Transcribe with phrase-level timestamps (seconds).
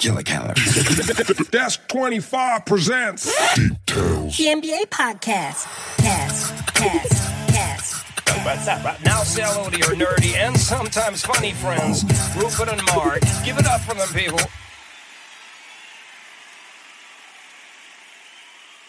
[0.00, 0.58] Killer Couch.
[1.50, 4.36] Desk 25 presents Details.
[4.36, 5.66] The NBA podcast.
[5.98, 7.94] Cast, cast, cast.
[8.44, 8.84] What's up?
[8.84, 12.04] Right now, say hello to your nerdy and sometimes funny friends,
[12.36, 13.20] Rupert and Mark.
[13.44, 14.38] Give it up for them, people.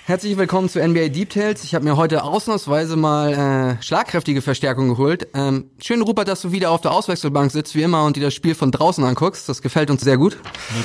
[0.07, 1.65] Herzlich willkommen zu NBA Deep Tales.
[1.65, 5.27] Ich habe mir heute ausnahmsweise mal äh, schlagkräftige Verstärkung geholt.
[5.33, 8.33] Ähm, schön, Rupert, dass du wieder auf der Auswechselbank sitzt, wie immer, und dir das
[8.33, 9.49] Spiel von draußen anguckst.
[9.49, 10.37] Das gefällt uns sehr gut.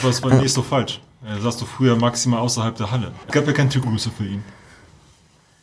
[0.02, 1.00] Das war nicht so falsch.
[1.24, 3.12] Er saß du früher maximal außerhalb der Halle.
[3.28, 4.42] Es gab ja keine Türgröße für ihn.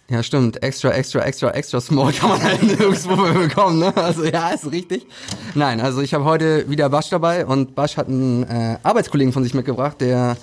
[0.07, 0.63] Ja, stimmt.
[0.63, 3.93] Extra, extra, extra, extra small kann man halt nirgendwo bekommen, ne?
[3.97, 5.05] Also ja, ist richtig.
[5.53, 9.43] Nein, also ich habe heute wieder Basch dabei und Basch hat einen äh, Arbeitskollegen von
[9.43, 10.37] sich mitgebracht, der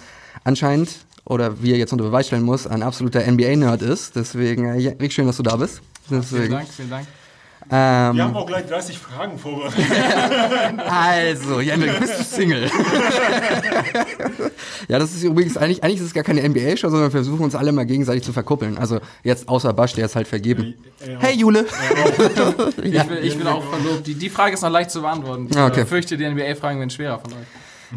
[0.45, 0.91] anscheinend
[1.27, 4.17] oder wie er jetzt unter Beweis stellen muss, ein absoluter NBA-Nerd ist.
[4.17, 5.83] Deswegen, äh, ja, richtig schön, dass du da bist.
[6.11, 7.07] Deswegen, Vielen Dank, vielen Dank.
[7.69, 9.77] Ähm, Wir haben auch gleich 30 Fragen vorbereitet.
[10.89, 12.71] Also, Janik, bist du Single?
[14.89, 17.57] ja, das ist übrigens eigentlich, eigentlich ist es gar keine NBA-Show, sondern wir versuchen uns
[17.57, 18.79] alle mal gegenseitig zu verkuppeln.
[18.79, 20.75] Also jetzt außer Basch, der ist halt vergeben.
[21.19, 21.67] Hey Jule!
[22.83, 24.07] Ich bin, ich bin auch verlobt.
[24.07, 25.49] Die, die Frage ist noch leicht zu beantworten.
[25.51, 25.81] Ich Ah, okay.
[25.81, 27.39] äh, fürchte, die NBA-Fragen werden schwerer von euch.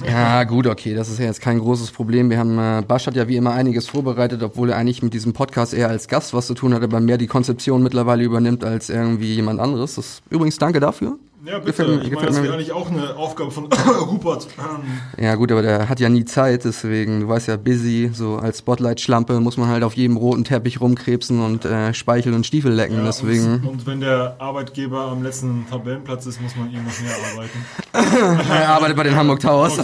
[0.06, 2.30] Ja, gut, okay, das ist ja jetzt kein großes Problem.
[2.30, 5.34] Wir haben, äh, Basch hat ja wie immer einiges vorbereitet, obwohl er eigentlich mit diesem
[5.34, 8.90] Podcast eher als Gast was zu tun hat, aber mehr die Konzeption mittlerweile übernimmt als
[8.90, 9.96] irgendwie jemand anderes.
[9.96, 11.18] Das, übrigens, danke dafür.
[11.50, 11.84] Ja, bitte.
[11.84, 13.66] Gefällt mir- ich meine, das wäre eigentlich auch eine Aufgabe von
[14.10, 14.48] Rupert.
[14.60, 18.36] Ähm, Ja gut, aber der hat ja nie Zeit, deswegen, du weißt ja, busy, so
[18.38, 22.72] als Spotlight-Schlampe muss man halt auf jedem roten Teppich rumkrebsen und äh, Speichel und Stiefel
[22.72, 23.54] lecken, ja, deswegen.
[23.56, 28.50] Und, und wenn der Arbeitgeber am letzten Tabellenplatz ist, muss man ihm noch mehr arbeiten.
[28.52, 29.78] Er arbeitet bei den Hamburg Towers.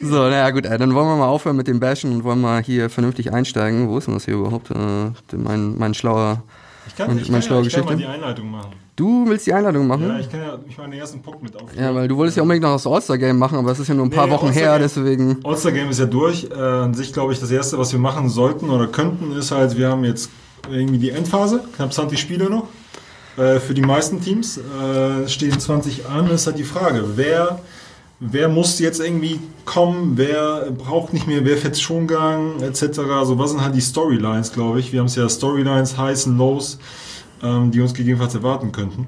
[0.00, 2.62] So, naja gut, äh, dann wollen wir mal aufhören mit dem Bashen und wollen mal
[2.62, 3.88] hier vernünftig einsteigen.
[3.88, 4.70] Wo ist denn das hier überhaupt?
[4.70, 6.44] Äh, mein, mein schlauer...
[6.88, 8.72] Ich kann, Und ich meine schlaue ja, ich kann mal die Einleitung machen.
[8.96, 10.08] Du willst die Einladung machen?
[10.08, 11.80] Ja, ich kann ja ich meine den ersten Punkt mit aufnehmen.
[11.84, 14.06] Ja, weil du wolltest ja unbedingt noch das All-Star-Game machen, aber es ist ja nur
[14.06, 15.44] ein paar Nee, Wochen her, All-Star-Game- deswegen...
[15.44, 16.48] All-Star Game ist ja durch.
[16.50, 19.76] Äh, an sich glaube ich, das erste, was wir machen sollten oder könnten, ist halt,
[19.76, 20.30] wir haben jetzt
[20.70, 22.64] irgendwie die Endphase, knapp 20 Spiele noch.
[23.36, 27.60] Äh, für die meisten Teams äh, stehen 20 an, ist halt die Frage, wer,
[28.20, 32.98] wer muss jetzt irgendwie kommen, wer braucht nicht mehr, wer fährt Schongang, etc.
[33.10, 34.92] Also was sind halt die Storylines, glaube ich.
[34.92, 36.78] Wir haben es ja Storylines, Highs und Lows,
[37.42, 39.06] ähm, die uns gegebenenfalls erwarten könnten.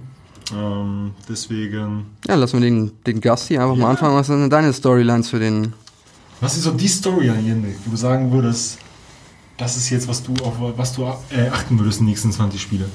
[0.54, 4.16] Ähm, deswegen Ja, lassen wir den, den Gast hier einfach mal anfangen.
[4.16, 5.72] Was sind denn deine Storylines für den...
[6.40, 8.78] Was ist so die Story an Jenrik, wo du sagen würdest,
[9.60, 12.60] das ist jetzt, was du auf was du äh, achten würdest in den nächsten 20
[12.60, 12.86] Spiele?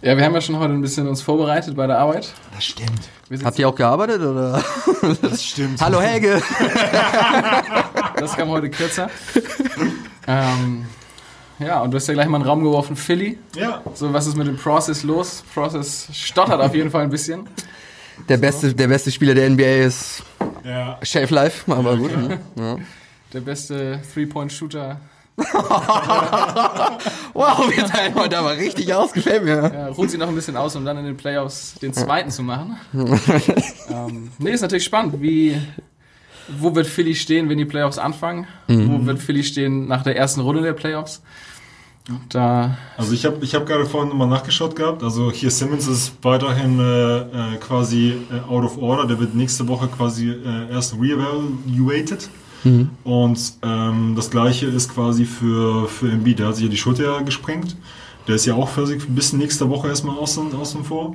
[0.00, 2.32] Ja, wir haben ja schon heute ein bisschen uns vorbereitet bei der Arbeit.
[2.54, 3.08] Das stimmt.
[3.44, 4.62] Habt ihr auch gearbeitet, oder?
[5.20, 5.80] Das stimmt.
[5.80, 6.40] Hallo Helge!
[8.16, 9.10] das kam heute kürzer.
[10.26, 10.86] ähm,
[11.58, 13.38] ja, und du hast ja gleich mal in den Raum geworfen, Philly.
[13.54, 13.82] Ja.
[13.94, 15.44] So, was ist mit dem Process los?
[15.52, 17.46] Process stottert auf jeden Fall ein bisschen.
[18.28, 20.22] Der beste, der beste Spieler der NBA ist
[20.64, 20.98] Ja.
[21.02, 22.16] Shave Life, aber gut.
[22.16, 22.38] ne?
[22.56, 22.76] Ja.
[23.32, 24.98] Der beste Three-Point-Shooter.
[27.34, 29.70] Wow, wir teilen heute aber richtig aus, gefällt mir.
[29.72, 32.42] Ja, ruht sie noch ein bisschen aus, um dann in den Playoffs den zweiten zu
[32.42, 32.76] machen.
[33.90, 35.20] ähm, nee, ist natürlich spannend.
[35.20, 35.60] Wie,
[36.48, 38.46] wo wird Philly stehen, wenn die Playoffs anfangen?
[38.68, 41.22] Wo wird Philly stehen nach der ersten Runde der Playoffs?
[42.28, 45.02] Da, Also ich habe ich hab gerade vorhin nochmal nachgeschaut gehabt.
[45.02, 49.06] Also hier Simmons ist weiterhin äh, äh, quasi äh, out of order.
[49.08, 52.28] Der wird nächste Woche quasi äh, erst reevaluated.
[53.04, 56.38] Und ähm, das gleiche ist quasi für, für Embiid.
[56.38, 57.76] Der hat sich ja die Schulter gesprengt.
[58.26, 61.14] Der ist ja auch für sich bis nächste Woche erstmal außen, außen vor.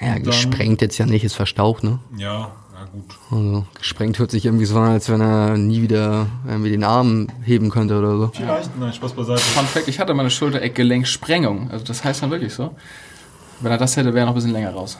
[0.00, 1.98] Ja, dann- gesprengt jetzt ja nicht, ist verstaucht, ne?
[2.16, 3.04] Ja, na gut.
[3.30, 7.28] Also, gesprengt hört sich irgendwie so an, als wenn er nie wieder irgendwie den Arm
[7.42, 8.30] heben könnte oder so.
[8.34, 9.40] Vielleicht, nein, Spaß beiseite.
[9.40, 11.70] Fun Fact, ich hatte meine Schulter-Eckgelenksprengung.
[11.70, 12.74] Also das heißt dann wirklich so.
[13.60, 14.98] Wenn er das hätte, wäre er noch ein bisschen länger raus.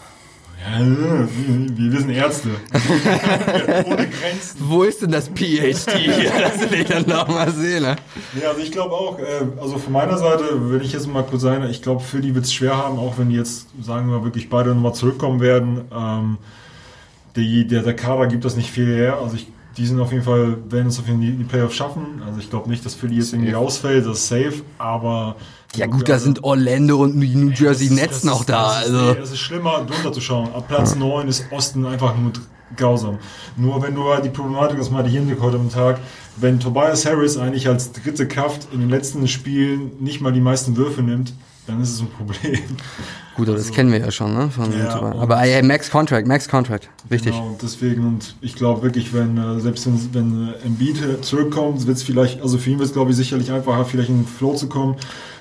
[1.76, 2.50] Wir, sind Ärzte.
[3.84, 4.58] Ohne Grenzen.
[4.60, 6.30] Wo ist denn das PhD hier?
[6.38, 7.96] Das will ich dann noch mal sehen, ne?
[8.40, 11.42] Ja, also ich glaube auch, äh, also von meiner Seite, wenn ich jetzt mal kurz
[11.42, 14.18] sein, ich glaube, für die wird es schwer haben, auch wenn die jetzt, sagen wir
[14.18, 15.82] mal, wirklich beide nochmal zurückkommen werden.
[15.92, 16.38] Ähm,
[17.34, 19.18] die, der, der Kader gibt das nicht viel her.
[19.20, 21.74] Also ich, die sind auf jeden Fall, werden es auf jeden Fall die, die Playoffs
[21.74, 22.22] schaffen.
[22.26, 25.36] Also ich glaube nicht, dass Philly jetzt irgendwie ausfällt, das ist safe, aber
[25.74, 28.68] Ja gut, da sind Orlando und New Jersey das- Nets das noch ist- da.
[28.74, 29.12] Das ist, Also.
[29.12, 30.48] nee, es ist schlimmer, drunter zu schauen.
[30.54, 32.32] Ab Platz 9 ist Osten einfach nur
[32.76, 33.18] grausam.
[33.56, 35.98] Nur wenn du halt die Problematik, das meinte Hinrik heute am Tag,
[36.36, 40.76] wenn Tobias Harris eigentlich als dritte Kraft in den letzten Spielen nicht mal die meisten
[40.76, 41.34] Würfe nimmt,
[41.66, 42.58] dann ist es ein Problem.
[43.36, 44.50] Gut, aber das kennen wir ja schon, ne?
[44.50, 46.90] Von, Ja, aber ey, Max Contract, Max Contract.
[47.08, 47.32] Wichtig.
[47.32, 51.86] Genau, und deswegen, und ich glaube wirklich, wenn, äh, selbst wenn, wenn äh, Embiid zurückkommt,
[51.86, 54.26] wird es vielleicht, also für ihn wird es, glaube ich, sicherlich einfacher, vielleicht in den
[54.26, 54.96] Flow zu kommen.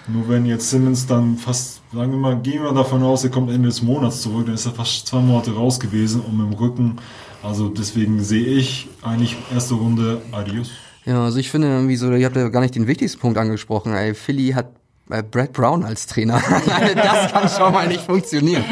[0.07, 3.51] Nur wenn jetzt Simmons dann fast, sagen wir mal, gehen wir davon aus, er kommt
[3.51, 6.53] Ende des Monats zurück, dann ist er fast zwei Monate raus gewesen und mit dem
[6.53, 6.97] Rücken.
[7.43, 10.71] Also deswegen sehe ich eigentlich erste Runde Adios.
[11.05, 13.93] Ja, also ich finde irgendwie so, ihr habt ja gar nicht den wichtigsten Punkt angesprochen.
[13.93, 14.71] Ey, Philly hat
[15.09, 16.41] äh, Brad Brown als Trainer.
[16.95, 18.63] das kann schon mal nicht funktionieren.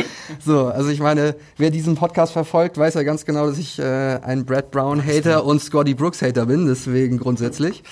[0.45, 3.83] So, also ich meine, wer diesen Podcast verfolgt, weiß ja ganz genau, dass ich äh,
[4.21, 7.83] ein Brad Brown-Hater und Scotty Brooks-Hater bin, deswegen grundsätzlich.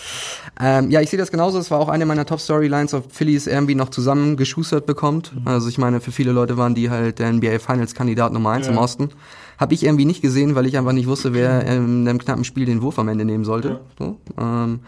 [0.60, 1.60] Ähm, ja, ich sehe das genauso.
[1.60, 5.34] Es war auch eine meiner Top-Storylines, ob Philly es irgendwie noch zusammengeschustert bekommt.
[5.45, 8.72] Also ich meine, für viele Leute waren die halt der NBA Finals-Kandidat Nummer eins Ja.
[8.74, 9.10] im Osten.
[9.57, 12.66] Habe ich irgendwie nicht gesehen, weil ich einfach nicht wusste, wer in einem knappen Spiel
[12.66, 13.80] den Wurf am Ende nehmen sollte.
[13.98, 14.81] So, ähm,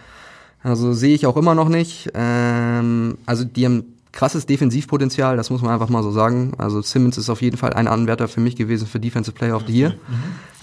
[0.63, 2.09] also sehe ich auch immer noch nicht.
[2.13, 6.53] Ähm, also die haben krasses Defensivpotenzial, das muss man einfach mal so sagen.
[6.57, 9.63] Also Simmons ist auf jeden Fall ein Anwärter für mich gewesen für Defensive Player of
[9.67, 9.95] the Year.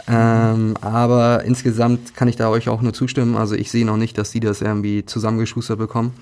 [0.08, 3.36] Ähm, aber insgesamt kann ich da euch auch nur zustimmen.
[3.36, 6.12] Also ich sehe noch nicht, dass die das irgendwie zusammengeschustert bekommen.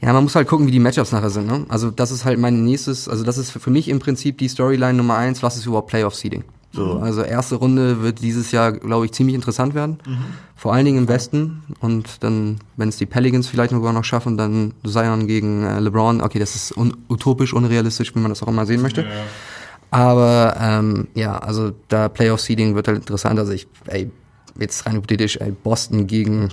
[0.00, 1.46] Ja, man muss halt gucken, wie die Matchups nachher sind.
[1.46, 1.66] Ne?
[1.68, 4.94] Also das ist halt mein nächstes, also das ist für mich im Prinzip die Storyline
[4.94, 6.44] Nummer eins, was ist überhaupt Playoff-Seeding.
[6.72, 9.98] So, also erste Runde wird dieses Jahr, glaube ich, ziemlich interessant werden.
[10.54, 11.62] Vor allen Dingen im Westen.
[11.80, 16.20] Und dann, wenn es die Pelicans vielleicht sogar noch schaffen, dann Zion gegen äh, LeBron.
[16.20, 19.02] Okay, das ist un utopisch, unrealistisch, wie man das auch immer sehen möchte.
[19.02, 19.08] Ja.
[19.90, 23.38] Aber ähm, ja, also da Playoff-Seeding wird halt interessant.
[23.40, 24.10] Also ich, ey,
[24.58, 26.50] jetzt rein hypothetisch, ey, Boston gegen,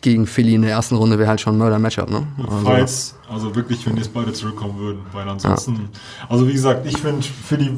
[0.00, 2.26] gegen Philly in der ersten Runde wäre halt schon ein Mörder-Matchup, ne?
[2.38, 5.88] Also, Falls, also wirklich, wenn jetzt beide zurückkommen würden, weil ansonsten,
[6.28, 7.72] also wie gesagt, ich finde, Philly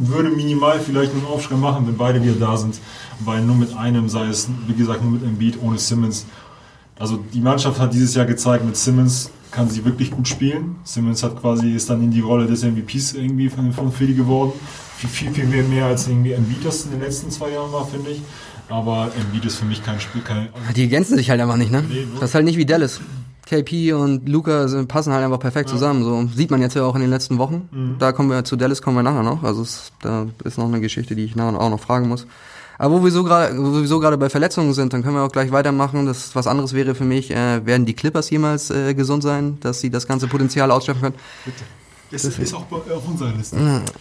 [0.00, 2.78] würde minimal vielleicht einen Aufschrei machen, wenn beide wieder da sind,
[3.20, 6.26] weil nur mit einem, sei es, wie gesagt, nur mit Embiid, ohne Simmons.
[6.98, 10.76] Also die Mannschaft hat dieses Jahr gezeigt, mit Simmons kann sie wirklich gut spielen.
[10.84, 14.52] Simmons hat quasi, ist dann in die Rolle des MVPs irgendwie von, von Philly geworden.
[15.06, 18.10] Viel, viel, mehr, mehr als irgendwie Embiid das in den letzten zwei Jahren war, finde
[18.10, 18.22] ich.
[18.68, 21.84] Aber Embiid ist für mich kein Spiel, kein, Die ergänzen sich halt einfach nicht, ne?
[21.88, 23.00] Nee, Das ist halt nicht wie Dallas.
[23.46, 26.04] KP und Luca passen halt einfach perfekt zusammen.
[26.04, 27.68] So sieht man jetzt ja auch in den letzten Wochen.
[27.70, 27.96] Mhm.
[27.98, 29.42] Da kommen wir zu Dallas kommen wir nachher noch.
[29.42, 32.26] Also es, da ist noch eine Geschichte, die ich nachher auch noch fragen muss.
[32.76, 35.22] Aber wo wir so gerade, wo wir so gerade bei Verletzungen sind, dann können wir
[35.22, 36.06] auch gleich weitermachen.
[36.06, 39.80] Das was anderes wäre für mich, äh, werden die Clippers jemals äh, gesund sein, dass
[39.80, 41.16] sie das ganze Potenzial ausschöpfen können?
[42.10, 43.56] Ist, ist auch bei- auf unserer Liste.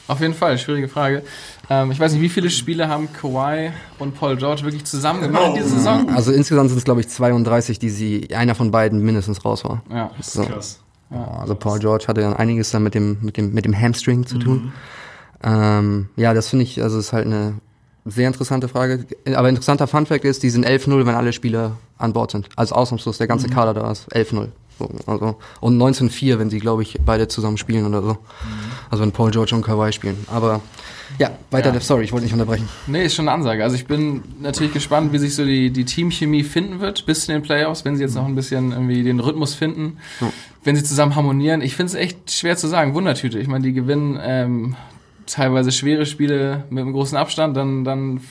[0.08, 1.24] Auf jeden Fall, schwierige Frage.
[1.70, 5.54] Ähm, ich weiß nicht, wie viele Spiele haben Kawhi und Paul George wirklich zusammen gemacht
[5.58, 6.10] diese Saison?
[6.16, 9.82] Also insgesamt sind es glaube ich 32, die sie einer von beiden mindestens raus war.
[9.90, 10.12] Ja.
[10.22, 10.44] So.
[10.44, 10.80] Krass.
[11.10, 14.38] Also Paul George hatte dann einiges dann mit dem, mit dem, mit dem Hamstring zu
[14.40, 14.74] tun.
[15.44, 17.54] Ähm, ja, das finde ich, also ist halt eine
[18.06, 19.06] sehr interessante Frage.
[19.36, 22.50] Aber interessanter Funfact ist, die sind 11-0, wenn alle Spieler an Bord sind.
[22.56, 24.48] Also Ausnahmslos, der ganze Kader da ist 11-0.
[24.80, 28.18] So, also, und 19-4, wenn sie, glaube ich, beide zusammen spielen oder so.
[28.90, 30.18] Also wenn Paul George und Kawhi spielen.
[30.32, 30.62] Aber
[31.18, 31.80] ja, weiter, Ja.
[31.80, 32.68] sorry, ich wollte nicht unterbrechen.
[32.86, 33.64] Nee, ist schon eine Ansage.
[33.64, 37.34] Also ich bin natürlich gespannt, wie sich so die, die Teamchemie finden wird bis in
[37.34, 39.98] den Playoffs, wenn sie jetzt noch ein bisschen irgendwie den Rhythmus finden,
[40.64, 41.62] wenn sie zusammen harmonieren.
[41.62, 42.94] Ich finde es echt schwer zu sagen.
[42.94, 43.40] Wundertüte.
[43.40, 44.76] Ich meine, die gewinnen ähm,
[45.26, 48.22] teilweise schwere Spiele mit einem großen Abstand, dann, dann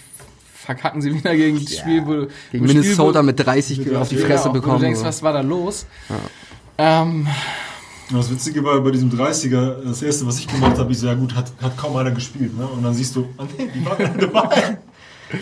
[0.56, 4.17] verkacken sie wieder gegen das Spiel, wo Gegen Spiel, Minnesota wo- mit 30 auf die
[4.17, 4.79] Ja, Fresse Wo bekommen.
[4.79, 5.06] du denkst, so.
[5.06, 5.87] was war da los?
[6.79, 7.26] Ähm,
[8.12, 11.14] Das Witzige war bei diesem 30er, das erste, was ich gemacht habe, ich so, ja
[11.14, 12.56] gut, hat, hat kaum einer gespielt.
[12.56, 12.64] Ne?
[12.67, 14.79] Und dann siehst du, ah, nee, die waren dabei.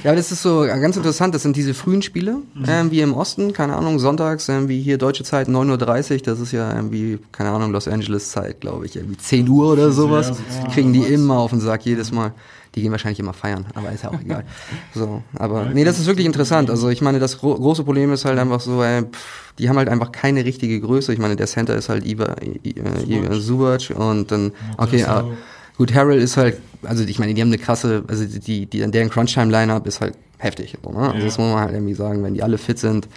[0.02, 1.34] Ja, aber das ist so ganz interessant.
[1.34, 4.96] Das sind diese frühen Spiele, ähm, wie im Osten, keine Ahnung, sonntags, ähm, wie hier
[4.96, 6.18] deutsche Zeit 9.30 Uhr.
[6.22, 9.92] Das ist ja irgendwie, keine Ahnung, Los Angeles Zeit, glaube ich, irgendwie 10 Uhr oder
[9.92, 10.28] sowas.
[10.28, 12.32] so zehn Kriegen die immer auf den Sack, jedes Mal.
[12.74, 14.44] Die gehen wahrscheinlich immer feiern, aber ist ja auch egal.
[14.94, 16.70] So, aber nee, das ist wirklich interessant.
[16.70, 19.76] Also ich meine, das gro große Problem ist halt einfach so, äh, pff, die haben
[19.76, 21.12] halt einfach keine richtige Größe.
[21.12, 22.74] Ich meine, der Center ist halt Iva, I, I,
[23.08, 25.30] I, Subac und dann, okay, aber,
[25.76, 29.10] Gut, Harrell ist halt, also ich meine, die haben eine krasse, also die, die, deren
[29.10, 30.76] Crunch-Time-Line-Up ist halt heftig.
[30.84, 30.98] So, ne?
[31.00, 31.24] Also Ja.
[31.24, 33.08] das muss man halt irgendwie sagen, wenn die alle fit sind,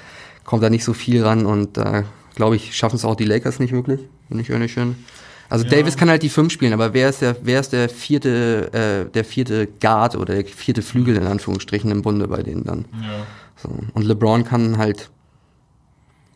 [0.44, 2.04] kommt da nicht so viel ran und da,
[2.36, 4.00] glaube ich, schaffen es auch die Lakers nicht wirklich,
[4.30, 4.96] wenn ich ehrlich bin.
[5.50, 5.72] Also Ja.
[5.72, 8.70] Davis kann halt die fünf spielen, aber wer ist der, wer ist der vierte,
[9.08, 12.86] äh, der vierte Guard oder der vierte Flügel in Anführungsstrichen im Bunde bei denen dann?
[13.02, 13.26] Ja.
[13.56, 13.70] So.
[13.94, 15.10] Und LeBron kann halt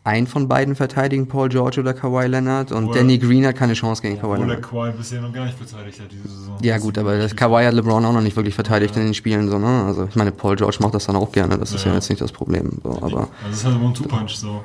[0.04, 3.74] einen von beiden verteidigen, Paul George oder Kawhi Leonard und Obwohl- Danny Green hat keine
[3.74, 4.62] Chance gegen Kawhi Obwohl Leonard.
[4.62, 6.56] Kawhi bisher noch gar nicht verteidigt hat diese Saison.
[6.60, 9.48] Ja gut, aber das Kawhi hat LeBron auch noch nicht wirklich verteidigt in den Spielen,
[9.48, 9.84] so, ne?
[9.86, 11.94] Also ich meine, Paul George macht das dann auch gerne, das ist ja, Ja.
[11.96, 12.80] jetzt nicht das Problem.
[12.82, 14.60] So, aber Also das ist halt immer ein Two-Punch so.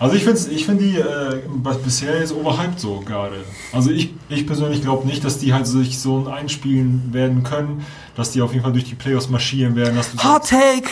[0.00, 3.36] Also ich finde ich find die äh, was bisher jetzt overhyped so gerade.
[3.72, 7.84] Also ich, ich persönlich glaube nicht, dass die halt sich so einspielen werden können,
[8.20, 9.96] dass die auf jeden Fall durch die Playoffs marschieren werden.
[9.96, 10.88] Dass du Hot Take!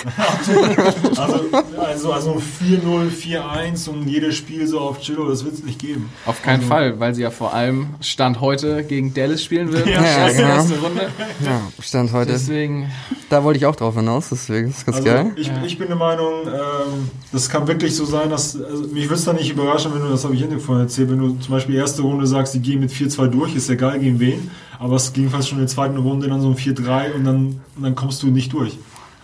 [1.17, 1.41] also,
[1.79, 2.43] also, also ein
[2.81, 6.11] 4-0, 4-1 gehst und jedes Spiel so auf Chillo, das wird es nicht geben.
[6.27, 9.87] Auf keinen Fall, weil sie ja vor allem Stand heute gegen Dallas spielen wird.
[9.87, 10.55] Ja, erste, genau.
[10.55, 11.09] erste Runde.
[11.45, 12.33] Ja, Stand heute.
[12.33, 12.91] Deswegen,
[13.31, 15.33] Da wollte ich auch drauf hinaus, deswegen ist ganz Also geil.
[15.37, 19.15] ich, ich bin der Meinung, ähm, das kann wirklich so sein, dass also mich würde
[19.15, 21.51] es dann nicht überraschen, wenn du, das habe ich Ende vorhin erzählt, wenn du zum
[21.51, 25.13] Beispiel erste Runde sagst, die gehen mit 4-2 durch, ist egal gegen wen, aber es
[25.13, 27.95] ging fast schon in der zweiten Runde dann so ein 4-3 und dann, und dann
[27.95, 28.79] kommst du nicht durch.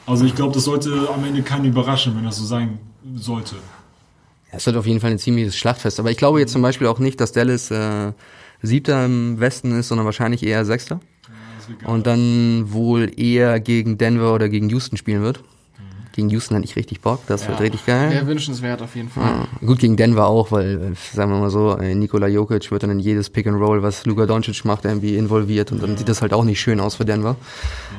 [0.07, 2.79] Also ich glaube, das sollte am Ende keinen überraschen, wenn das so sein
[3.15, 3.57] sollte.
[4.51, 5.99] Es wird auf jeden Fall ein ziemliches Schlachtfest.
[5.99, 8.13] Aber ich glaube jetzt zum Beispiel auch nicht, dass Dallas äh,
[8.63, 11.01] Siebter im Westen ist, sondern wahrscheinlich eher Sechster.
[11.67, 11.89] Geil.
[11.91, 15.43] Und dann wohl eher gegen Denver oder gegen Houston spielen wird.
[16.15, 18.11] Gegen Houston hätte ich richtig Bock, das wird richtig geil.
[18.11, 19.25] wäre wünschenswert auf jeden Fall.
[19.25, 22.85] Ja, Gut gegen Denver auch, weil, äh, sagen wir mal so, äh, Nikola Jokic wird
[22.85, 26.09] dann in jedes Pick and Roll, was Luka Doncic macht, irgendwie involviert und dann sieht
[26.09, 27.35] das halt auch nicht schön aus für Denver.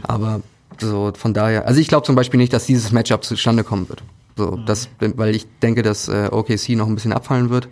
[0.04, 0.40] Aber
[0.80, 4.02] so von daher, also ich glaube zum Beispiel nicht, dass dieses Matchup zustande kommen wird.
[4.38, 7.68] So, das, weil ich denke, dass äh, OKC noch ein bisschen abfallen wird.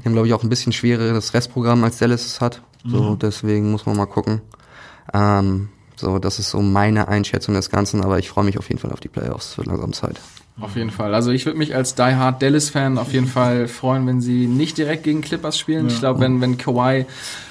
[0.00, 2.62] Die haben, glaube ich, auch ein bisschen schwereres Restprogramm als Dallas es hat.
[2.86, 4.40] So, deswegen muss man mal gucken.
[5.12, 8.80] Ähm, so, das ist so meine Einschätzung des Ganzen, aber ich freue mich auf jeden
[8.80, 9.52] Fall auf die Playoffs.
[9.52, 10.20] Es wird langsam Zeit.
[10.60, 11.14] Auf jeden Fall.
[11.14, 14.78] Also ich würde mich als Die Hard Dallas-Fan auf jeden Fall freuen, wenn sie nicht
[14.78, 15.88] direkt gegen Clippers spielen.
[15.88, 17.06] Ich glaube, wenn, wenn Kawhi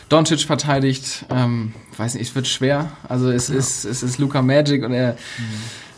[0.08, 2.92] Doncic verteidigt, ähm, weiß nicht, es wird schwer.
[3.10, 5.18] Also es ist, es ist Luca Magic und er,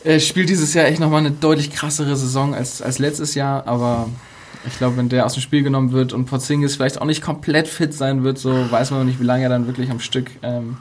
[0.04, 4.10] er spielt dieses Jahr echt nochmal eine deutlich krassere Saison als, als letztes Jahr, aber
[4.66, 7.68] ich glaube, wenn der aus dem Spiel genommen wird und Porzingis vielleicht auch nicht komplett
[7.68, 10.32] fit sein wird, so weiß man noch nicht, wie lange er dann wirklich am Stück
[10.42, 10.78] ähm,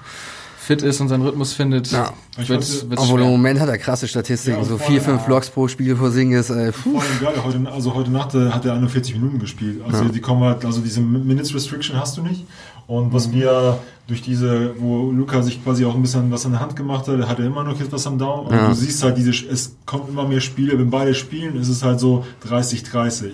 [0.65, 1.91] fit ist und seinen Rhythmus findet.
[1.93, 2.13] Ja.
[2.37, 3.31] Wird, wird's Obwohl im schwer.
[3.37, 5.27] Moment hat er krasse Statistiken, Ja, so vier, fünf ja.
[5.27, 6.51] Blocks pro Spiel vor Singles.
[6.51, 6.73] Äh.
[6.73, 9.81] Vor allem geil, heute, also heute Nacht äh, hat er 41 Minuten gespielt.
[9.87, 12.45] Also die kommen halt, also diese Minutes Restriction hast du nicht.
[12.87, 13.79] Und was wir
[14.09, 17.27] durch diese, wo Luca sich quasi auch ein bisschen was an der Hand gemacht hat,
[17.29, 18.49] hat er immer noch jetzt was am Daumen.
[18.49, 18.69] Und Ja.
[18.69, 21.99] du siehst halt diese, es kommt immer mehr Spiele, wenn beide spielen, ist es halt
[22.01, 23.31] so 30-30.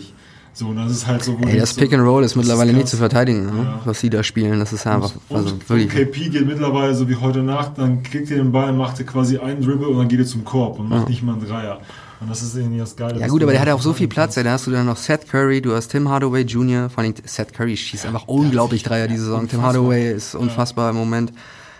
[0.60, 2.90] So, das ist halt so, Ey, das Pick and Roll ist mittlerweile nicht krass.
[2.90, 3.62] zu verteidigen, ne?
[3.64, 3.80] Ja.
[3.86, 4.60] was sie da spielen.
[4.60, 5.88] Das ist einfach, Und, also und wirklich.
[5.88, 9.38] KP geht mittlerweile so wie heute Nacht, dann kriegt er den Ball, macht er quasi
[9.38, 11.80] einen Dribble und dann geht er zum Korb und macht nicht mal einen Dreier.
[12.20, 13.18] Und das ist irgendwie das Geile.
[13.18, 14.36] Ja gut, aber der hat auch so viel Platz.
[14.36, 14.44] Ey.
[14.44, 16.90] Da hast du dann noch Seth Curry, du hast Tim Hardaway Jr.
[16.90, 19.48] Vor allem Seth Curry schießt einfach unglaublich Dreier diese Saison.
[19.48, 19.66] Tim unfassbar.
[19.66, 21.32] Hardaway ist unfassbar im Moment.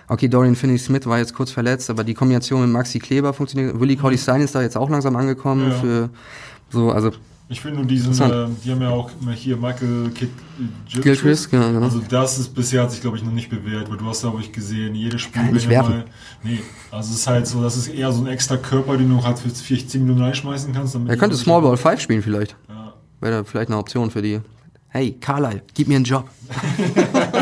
[0.09, 3.79] Okay, Dorian Finney-Smith war jetzt kurz verletzt, aber die Kombination mit Maxi Kleber funktioniert.
[3.79, 5.77] Willie Colley Stein ist da jetzt auch langsam angekommen Ja.
[5.77, 6.09] für
[6.71, 7.11] so, also
[7.53, 10.31] Ich finde nur diesen, äh, die haben ja auch hier Michael Kidd
[11.03, 11.83] Gilchrist, genau, genau.
[11.83, 14.41] Also das ist bisher hat sich glaube ich noch nicht bewährt, weil du hast glaube
[14.41, 15.69] ich gesehen, jedes Spiel Kann er nicht.
[15.69, 16.05] Mal,
[16.45, 16.61] nee,
[16.93, 19.41] also es ist halt so, das ist eher so ein extra Körper, den du halt
[19.41, 20.95] für vielleicht 10 Minuten reinschmeißen kannst.
[20.95, 22.55] Damit er könnte Small Ball 5 spielen vielleicht.
[22.69, 22.95] Ja.
[23.21, 24.41] Wäre da vielleicht eine Option für die.
[24.87, 26.29] Hey, Carlyle, gib mir einen Job.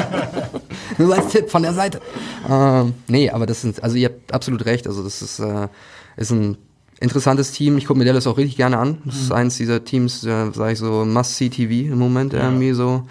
[0.98, 2.00] Nur als Tipp von der Seite.
[2.48, 4.86] Ähm, nee, aber das sind, also ihr habt absolut recht.
[4.86, 5.68] Also das ist, äh,
[6.16, 6.56] ist ein
[7.00, 7.78] interessantes Team.
[7.78, 8.98] Ich gucke mir Dallas auch richtig gerne an.
[9.04, 13.04] Das ist eins dieser Teams, äh, sage ich so, Must-See-TV im Moment irgendwie so.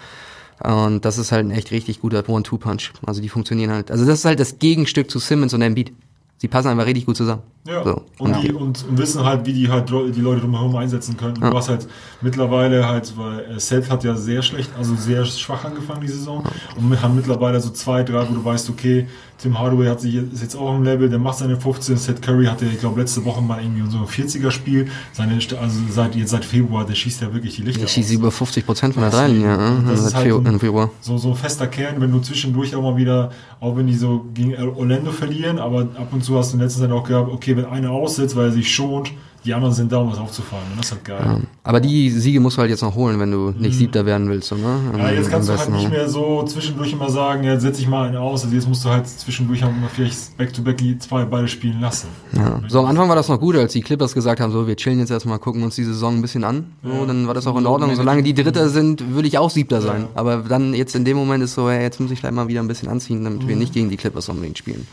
[0.62, 2.92] Und das ist halt ein echt richtig guter One-Two-Punch.
[3.06, 3.90] Also die funktionieren halt.
[3.90, 5.92] Also das ist halt das Gegenstück zu Simmons und Embiid.
[6.38, 7.42] Sie passen einfach richtig gut zusammen.
[7.68, 8.02] Ja, So.
[8.18, 11.36] und, Und die, und, und wissen halt, wie die halt die Leute drumherum einsetzen können.
[11.40, 11.50] Ja.
[11.50, 11.86] Du hast halt
[12.22, 16.42] mittlerweile halt, weil äh, Seth hat ja sehr schlecht, also sehr schwach angefangen die Saison
[16.76, 19.06] und wir haben mittlerweile so zwei, drei, wo du weißt, okay,
[19.40, 22.20] Tim Hardaway hat sich jetzt, ist jetzt auch im Level, der macht seine 15, Seth
[22.20, 26.30] Curry hatte, ich glaube, letzte Woche mal irgendwie so ein 40er-Spiel, seine, also seit, jetzt
[26.30, 28.18] seit Februar, der schießt ja wirklich die Lichter ich schieße aus.
[28.18, 29.56] über 50 Prozent von der Dreilinie.
[29.56, 29.84] Ne?
[29.86, 30.90] Das ist Seit halt ein- Februar.
[31.00, 34.24] So, so ein fester Kern, wenn du zwischendurch auch mal wieder, auch wenn die so
[34.34, 37.56] gegen Orlando verlieren, aber ab und zu hast du in letzter Zeit auch gehabt, okay,
[37.58, 39.12] wenn einer aussetzt, weil er sich schont,
[39.44, 40.64] die anderen sind da, um was aufzufahren.
[40.72, 41.42] Und das ist halt geil.
[41.62, 44.48] Aber die Siege musst du halt jetzt noch holen, wenn du nicht Siebter werden willst,
[44.48, 44.78] so, ne?
[44.92, 44.98] Mhm.
[44.98, 48.08] Ja, jetzt kannst du halt nicht mehr so zwischendurch immer sagen, ja, setz ich mal
[48.08, 48.42] einen aus.
[48.42, 52.08] Also jetzt musst du halt zwischendurch auch mal vielleicht back-to-back die zwei beide spielen lassen.
[52.32, 52.60] Ja.
[52.66, 54.98] So, am Anfang war das noch gut, als die Clippers gesagt haben, so, wir chillen
[54.98, 56.72] jetzt erstmal, gucken uns die Saison ein bisschen an.
[56.82, 57.94] So, dann war das auch in Ordnung.
[57.94, 60.08] Solange die Dritter sind, würde ich auch Siebter sein.
[60.14, 62.60] Aber dann jetzt in dem Moment ist so, hey, jetzt muss ich vielleicht mal wieder
[62.60, 63.48] ein bisschen anziehen, damit Mhm.
[63.48, 64.86] wir nicht gegen die Clippers unbedingt spielen.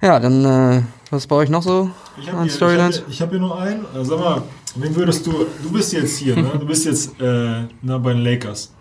[0.00, 1.90] Ja, dann, äh, was bei euch noch so
[2.20, 2.96] Ich habe an hier, ich hab Storylines?
[2.98, 3.84] hier, ich hab hier nur einen.
[3.94, 4.42] Also sag mal,
[4.76, 6.50] wen würdest du, du bist jetzt hier, ne?
[6.58, 8.72] du bist jetzt äh, na, bei den Lakers.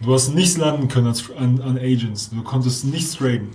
[0.00, 2.30] Du hast nichts landen können als, an, an Agents.
[2.30, 3.48] Du konntest nichts traden.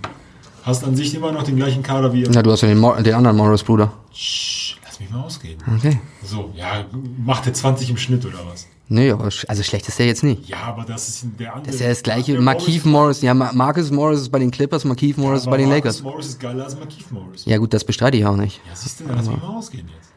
[0.62, 2.96] Hast an sich immer noch den gleichen Kader wie Ja, du hast ja den, Mor
[3.02, 3.92] den anderen Morris-Bruder.
[4.10, 5.62] Lass mich mal ausreden.
[5.76, 6.00] Okay.
[6.24, 6.84] So, ja,
[7.24, 8.66] macht der 20 im Schnitt oder was?
[8.88, 10.48] Nee, aber sch- also schlecht ist der jetzt nicht.
[10.48, 11.66] Ja, aber das ist der andere.
[11.66, 12.40] Das ist ja das gleiche.
[12.40, 15.62] Markeith Morris, ja, Ma- Marcus Morris ist bei den Clippers, Markeith Morris ist aber bei
[15.62, 16.02] den Marcus Lakers.
[16.02, 17.44] Morris ist geiler als Markeith Morris.
[17.46, 18.60] Ja gut, das bestreite ich auch nicht.
[18.68, 20.10] Ja, siehst du, dann lass mich mal ausgehen jetzt.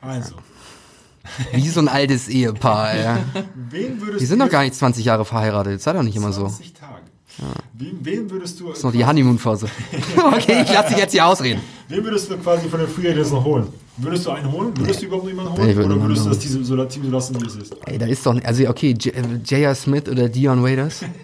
[0.00, 0.34] Also,
[1.52, 3.18] Wie so ein altes Ehepaar, ja.
[3.54, 6.42] wen würdest Die sind doch gar nicht 20 Jahre verheiratet, sei doch nicht immer so.
[6.46, 6.95] 20 Tage.
[7.74, 8.68] Wen, wen würdest du.
[8.68, 9.66] Das ist noch die Honeymoon-Phase.
[10.34, 11.60] okay, ich lasse dich jetzt hier ausreden.
[11.88, 13.66] Wen würdest du quasi von den Free Agents noch holen?
[13.98, 14.76] Würdest du einen holen?
[14.76, 15.68] Würdest du überhaupt jemanden holen?
[15.70, 16.38] Ich würde Oder würdest du das.
[16.38, 17.76] Team so, lassen, wie es ist?
[17.86, 19.74] Ey, da ist doch, nicht- also okay, J- äh, J.R.
[19.74, 21.00] Smith oder Dion Waiters.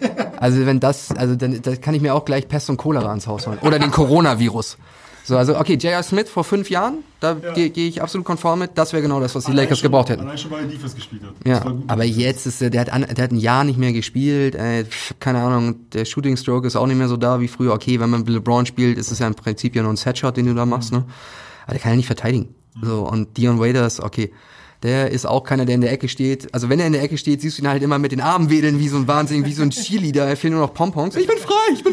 [0.43, 3.27] Also wenn das, also dann, dann kann ich mir auch gleich Pest und Cholera ans
[3.27, 3.59] Haus holen.
[3.61, 4.75] Oder den Coronavirus.
[5.25, 6.03] So, also okay, J.R.
[6.03, 7.53] Smith vor fünf Jahren, da Ja.
[7.53, 8.71] gehe geh ich absolut konform mit.
[8.75, 10.21] Das wäre genau das, was die Allein Lakers schon- gebraucht hätten.
[10.23, 11.31] Allein schon, weil er Defense gespielt hat.
[11.47, 14.55] Ja, aber jetzt ist er, der hat, an, der hat ein Jahr nicht mehr gespielt,
[14.55, 17.71] ey, pf, keine Ahnung, der Shooting Stroke ist auch nicht mehr so da wie früher.
[17.73, 20.35] Okay, wenn man mit LeBron spielt, ist es ja im Prinzip ja nur ein Setshot,
[20.35, 21.05] den du da machst, ne?
[21.65, 22.53] Aber der kann ja nicht verteidigen.
[22.81, 24.33] So, und Dion Waiters, okay,
[24.81, 26.53] der ist auch keiner, der in der Ecke steht.
[26.53, 28.49] Also wenn er in der Ecke steht, siehst du ihn halt immer mit den Armen
[28.49, 30.25] wedeln wie so ein Wahnsinn, wie so ein Cheerleader.
[30.27, 31.15] Er fehlen nur noch Pompons.
[31.15, 31.92] Ich bin frei, ich bin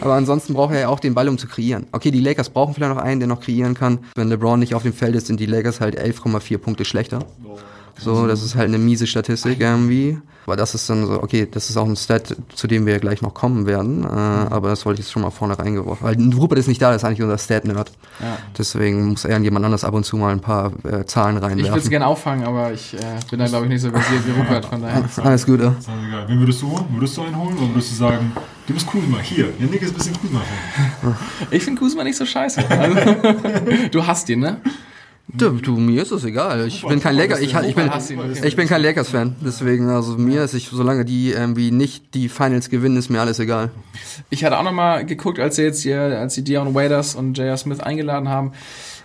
[0.00, 1.86] Aber ansonsten braucht er ja auch den Ball, um zu kreieren.
[1.92, 3.98] Okay, die Lakers brauchen vielleicht noch einen, der noch kreieren kann.
[4.14, 7.20] Wenn LeBron nicht auf dem Feld ist, sind die Lakers halt 11,4 Punkte schlechter.
[7.98, 10.18] So, das ist halt eine miese Statistik irgendwie.
[10.46, 12.98] Aber das ist dann so, okay, das ist auch ein Stat, zu dem wir ja
[12.98, 14.02] gleich noch kommen werden.
[14.04, 16.06] Äh, aber das wollte ich jetzt schon mal vorne reingeworfen.
[16.06, 17.92] Weil Rupert ist nicht da, das ist eigentlich unser Stat-Nerd.
[18.20, 18.38] Ja.
[18.56, 21.42] Deswegen muss er und jemand anders ab und zu mal ein paar äh, Zahlen Ich
[21.42, 21.90] würde es reinwerfen.
[21.90, 24.64] gerne auffangen, aber ich äh, bin da, glaube ich, nicht so versiert wie Rupert.
[24.64, 25.04] Von daher.
[25.22, 25.74] Alles gut, ja.
[26.28, 26.84] Wen würdest du holen?
[26.92, 27.58] Würdest du einen holen?
[27.58, 28.32] Oder würdest du sagen,
[28.66, 30.40] du bist Kuzma, hier, der Nick ist ein bisschen Kuzma.
[31.50, 32.64] Ich finde Kuzma nicht so scheiße.
[32.70, 32.96] Also,
[33.90, 34.62] du hast ihn, ne?
[35.30, 36.66] Du, du, mir ist es egal.
[36.66, 37.90] Ich bin kein Lakers, ich, ich bin,
[38.42, 39.36] ich bin kein Lakers-Fan.
[39.44, 43.38] Deswegen, also mir ist ich, solange die irgendwie nicht die Finals gewinnen, ist mir alles
[43.38, 43.70] egal.
[44.30, 47.36] Ich hatte auch noch mal geguckt, als sie jetzt hier, als sie Dion Waiters und
[47.36, 47.58] J.R.
[47.58, 48.52] Smith eingeladen haben.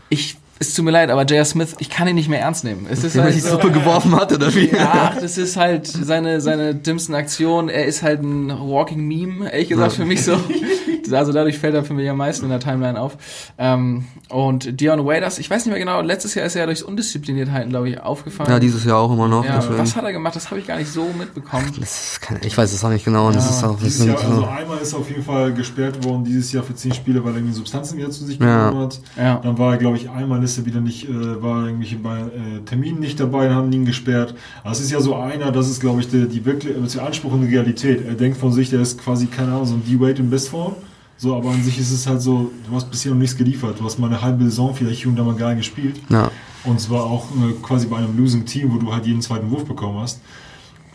[0.08, 1.44] Ich, es tut mir leid, aber J.R.
[1.44, 2.88] Smith, ich kann ihn nicht mehr ernst nehmen.
[2.90, 4.72] Es ist Wenn halt die so, Suppe geworfen hat, oder wie?
[4.80, 7.68] Ach, das ist halt seine, seine dümmsten Aktionen.
[7.68, 10.38] Er ist halt ein Walking Meme, ehrlich gesagt, für mich so.
[11.12, 13.18] Also dadurch fällt er für mich am meisten in der Timeline auf.
[13.58, 16.84] Ähm, und Dion Waiters, ich weiß nicht mehr genau, letztes Jahr ist er ja durchs
[16.84, 18.50] Undiszipliniertheiten, glaube ich, aufgefallen.
[18.50, 19.44] Ja, dieses Jahr auch immer noch.
[19.46, 20.36] ja, was hat er gemacht?
[20.36, 21.66] Das habe ich gar nicht so mitbekommen.
[21.80, 23.28] Das keine, ich weiß es auch nicht genau.
[23.28, 25.54] Und das Ja, ist auch, das Jahr, also so, einmal ist er auf jeden Fall
[25.54, 28.70] gesperrt worden, dieses Jahr für zehn Spiele, weil er irgendwie Substanzen wieder zu sich Ja.
[28.70, 29.00] genommen hat.
[29.18, 29.40] Ja.
[29.44, 32.60] Dann war er, glaube ich, einmal ist er wieder nicht, äh, war irgendwelche bei, äh,
[32.66, 34.36] Terminen nicht dabei, haben ihn gesperrt.
[34.64, 37.06] Aber es ist ja so einer, das ist, glaube ich, die, die wirklich, äh, der
[37.06, 38.06] Anspruch in die Realität.
[38.08, 40.76] Er denkt von sich, der ist quasi, keine Ahnung, so ein D-Wade in Bestform.
[41.24, 43.80] So, aber an sich ist es halt so, du hast bisher noch nichts geliefert.
[43.80, 46.02] Du hast mal eine halbe Saison vielleicht hier und da mal nicht gespielt.
[46.10, 46.30] ja.
[46.66, 49.64] Und zwar auch äh, quasi bei einem losing Team, wo du halt jeden zweiten Wurf
[49.64, 50.20] bekommen hast.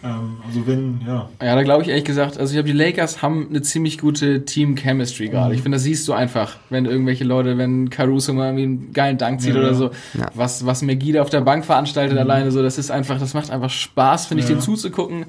[0.05, 3.21] Ähm, also wenn, ja, Ja, da glaube ich ehrlich gesagt, also ich glaube, die Lakers
[3.21, 5.55] haben eine ziemlich gute Team-Chemistry gerade.
[5.55, 9.19] Ich finde, das siehst du einfach, wenn irgendwelche Leute, wenn Caruso mal irgendwie einen geilen
[9.19, 9.61] Dank zieht Ja.
[9.61, 10.27] oder so, Ja.
[10.35, 13.51] was, was McGee da auf der Bank veranstaltet alleine so, das ist einfach, das macht
[13.51, 14.55] einfach Spaß, finde ich, Ja.
[14.57, 15.25] den zuzugucken,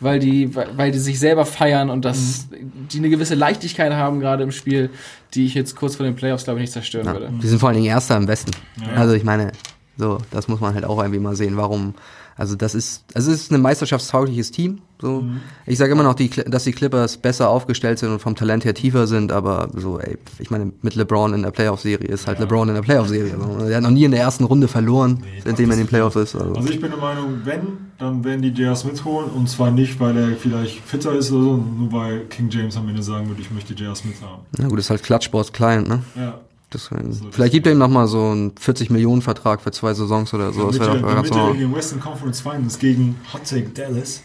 [0.00, 2.48] weil die, weil die sich selber feiern und das,
[2.92, 4.90] die eine gewisse Leichtigkeit haben gerade im Spiel,
[5.34, 7.30] die ich jetzt kurz vor den Playoffs, glaube ich, nicht zerstören Ja, würde.
[7.42, 8.50] die sind vor allen Dingen Erster im Westen.
[8.80, 9.00] Ja.
[9.00, 9.52] Also ich meine,
[9.96, 11.94] so, das muss man halt auch irgendwie mal sehen, warum.
[12.40, 14.78] Also das ist, also es ist ein meisterschaftstaugliches Team.
[14.98, 15.26] So,
[15.66, 18.72] ich sage immer noch, die, dass die Clippers besser aufgestellt sind und vom Talent her
[18.72, 22.68] tiefer sind, aber so, ey, ich meine, mit LeBron in der Playoff-Serie ist halt LeBron
[22.68, 23.34] in der Playoff-Serie.
[23.38, 23.66] So.
[23.66, 26.34] Er hat noch nie in der ersten Runde verloren, seitdem er in den Playoffs ist.
[26.34, 26.54] Also.
[26.54, 27.60] Also ich bin der Meinung, wenn,
[27.98, 28.74] dann werden die J.R.
[28.74, 32.48] Smith holen und zwar nicht, weil er vielleicht fitter ist oder so, nur weil King
[32.48, 33.94] James am Ende sagen würde, ich möchte J.R.
[33.94, 34.44] Smith haben.
[34.56, 36.02] Na gut, das ist halt Klatschsports Client, ne?
[36.16, 36.40] Ja.
[36.72, 37.12] Deswegen.
[37.12, 40.32] So, Vielleicht gibt er ihm noch mal so einen 40 Millionen Vertrag für zwei Saisons
[40.34, 40.68] oder so.
[40.68, 41.56] Das damit wäre er, doch ganz normal.
[41.56, 44.22] den Western Conference Finals gegen Hot Take Dallas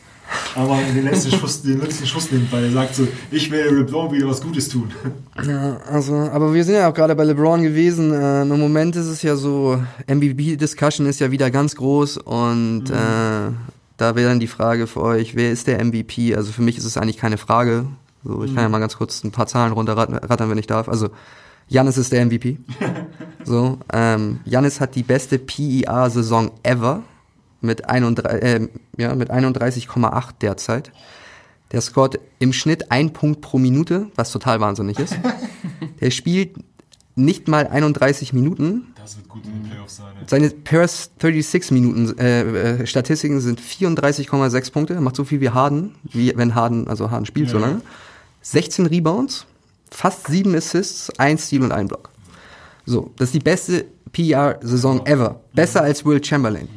[0.56, 4.12] aber den letzten Schuss, den letzten Schuss nimmt, weil er sagt so, ich werde LeBron
[4.12, 4.92] wieder was Gutes tun.
[5.46, 8.12] Ja, also, aber wir sind ja auch gerade bei LeBron gewesen.
[8.14, 13.52] Ähm, Im Moment ist es ja so, MVP-Discussion ist ja wieder ganz groß und äh,
[13.98, 16.36] da wäre dann die Frage für euch, wer ist der MVP?
[16.36, 17.86] Also für mich ist es eigentlich keine Frage.
[18.24, 20.90] So, ich kann ja mal ganz kurz ein paar Zahlen runterrattern, wenn ich darf.
[20.90, 21.10] Also
[21.68, 22.58] Janis ist der MVP.
[23.44, 27.04] so, ähm, Janis hat die beste PER-Saison ever
[27.62, 30.92] mit 31, äh, ja, mit 31,8 derzeit.
[31.72, 35.18] Der scoret im Schnitt ein Punkt pro Minute, was total wahnsinnig ist.
[36.00, 36.56] Der spielt
[37.16, 38.94] nicht mal 31 Minuten.
[38.96, 40.08] Das wird gut in den Playoffs sein.
[40.20, 40.26] ey.
[40.28, 44.94] Seine Paris 36 Minuten äh, äh, Statistiken sind 34,6 Punkte.
[44.94, 47.66] Er macht so viel wie Harden, wie wenn Harden, also Harden spielt so Ja.
[47.68, 47.82] lange.
[48.44, 49.48] 16 Rebounds,
[49.96, 52.10] fast 7 Assists, 1 Steal und 1 Block.
[52.86, 55.42] So, das ist die beste PR-Saison ever.
[55.54, 56.68] Besser als Will Chamberlain.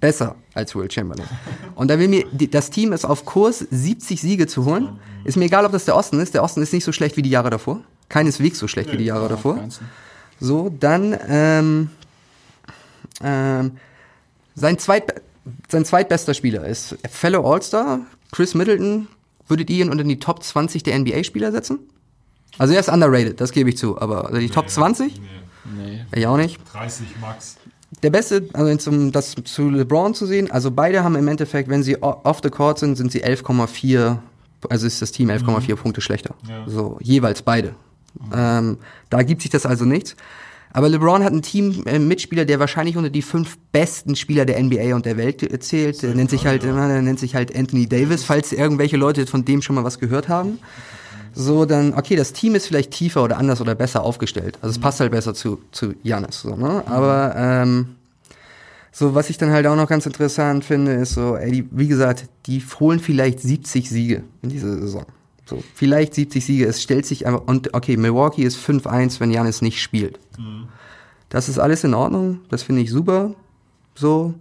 [0.00, 1.26] Besser als Will Chamberlain.
[1.74, 4.98] Und da will mir, das Team ist auf Kurs, 70 Siege zu holen.
[5.24, 6.34] Ist mir egal, ob das der Osten ist.
[6.34, 7.80] Der Osten ist nicht so schlecht wie die Jahre davor.
[8.08, 9.58] Keineswegs so schlecht wie die Jahre davor.
[10.40, 11.90] So, dann ähm,
[13.22, 13.78] ähm,
[14.54, 15.22] sein, zweit,
[15.68, 19.06] sein zweitbester Spieler ist Fellow All-Star, Chris Middleton.
[19.46, 21.78] Würdet ihr ihn unter die Top 20 der NBA-Spieler setzen?
[22.58, 25.20] Also er ist underrated, das gebe ich zu, aber die Top 20?
[25.20, 25.28] Nee,
[25.76, 26.04] Nee.
[26.14, 26.58] Ich auch nicht.
[26.72, 27.56] 30 Max.
[28.02, 31.68] Der Beste, also jetzt, um das zu LeBron zu sehen, also beide haben im Endeffekt,
[31.68, 34.18] wenn sie off the court sind, sind sie 11,4,
[34.68, 36.34] also ist das Team 11,4 Punkte schlechter.
[36.48, 36.64] Ja.
[36.66, 37.74] So, jeweils beide.
[38.34, 38.78] Ähm,
[39.10, 40.16] da gibt sich das also nichts.
[40.72, 44.60] Aber LeBron hat ein Team äh, Mitspieler, der wahrscheinlich unter die fünf besten Spieler der
[44.60, 46.02] NBA und der Welt äh, zählt.
[46.02, 49.44] Der nennt sich halt, immer, der nennt sich halt Anthony Davis, falls irgendwelche Leute von
[49.44, 50.58] dem schon mal was gehört haben.
[51.34, 54.58] So, dann, okay, das Team ist vielleicht tiefer oder anders oder besser aufgestellt.
[54.62, 56.82] Also es passt halt besser zu, zu Giannis, so, ne?
[56.86, 57.96] Aber, ähm,
[58.96, 61.88] so, was ich dann halt auch noch ganz interessant finde, ist so, ey, die, wie
[61.88, 65.04] gesagt, die holen vielleicht 70 Siege in dieser Saison.
[65.46, 66.66] So, vielleicht 70 Siege.
[66.66, 70.20] Es stellt sich einfach, und okay, Milwaukee ist 5-1, wenn Janis nicht spielt.
[71.28, 72.42] Das ist alles in Ordnung.
[72.50, 73.34] Das finde ich super.
[73.96, 74.34] So.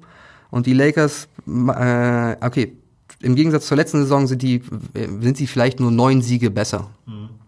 [0.51, 2.73] Und die Lakers, äh, okay,
[3.23, 4.61] im Gegensatz zur letzten Saison sind die,
[4.93, 6.89] sind sie vielleicht nur neun Siege besser.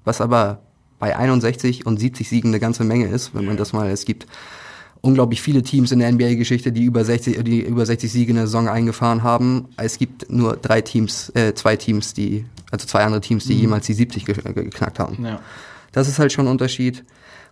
[0.04, 0.60] Was aber
[1.00, 4.26] bei 61 und 70 Siegen eine ganze Menge ist, wenn man das mal, es gibt
[5.02, 8.48] unglaublich viele Teams in der NBA-Geschichte, die über 60, die über 60 Siege in der
[8.48, 9.68] Saison eingefahren haben.
[9.78, 13.86] Es gibt nur drei Teams, äh, zwei Teams, die, also zwei andere Teams, die jemals
[13.86, 15.24] die 70 ge geknackt haben.
[15.24, 15.40] Ja.
[15.96, 17.06] Das ist halt schon ein Unterschied.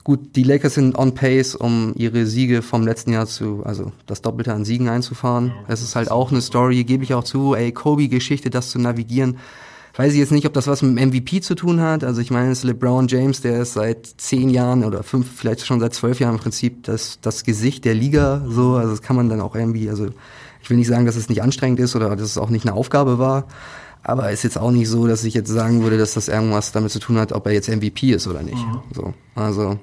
[0.03, 4.21] Gut, die Lakers sind on pace, um ihre Siege vom letzten Jahr zu, also das
[4.21, 5.53] Doppelte an Siegen einzufahren.
[5.69, 9.38] Es ist halt auch eine Story, gebe ich auch zu, ey, Kobe-Geschichte, das zu navigieren.
[9.95, 12.03] Weiß ich jetzt nicht, ob das was mit dem MVP zu tun hat.
[12.03, 15.65] Also ich meine, es ist LeBron James, der ist seit zehn Jahren oder fünf, vielleicht
[15.65, 18.43] schon seit zwölf Jahren im Prinzip das, das Gesicht der Liga.
[18.49, 20.10] So, also das kann man dann auch irgendwie, also
[20.62, 22.75] ich will nicht sagen, dass es nicht anstrengend ist oder dass es auch nicht eine
[22.75, 23.47] Aufgabe war.
[24.03, 26.91] Aber ist jetzt auch nicht so, dass ich jetzt sagen würde, dass das irgendwas damit
[26.91, 28.63] zu tun hat, ob er jetzt MVP ist oder nicht.
[28.93, 29.79] So, also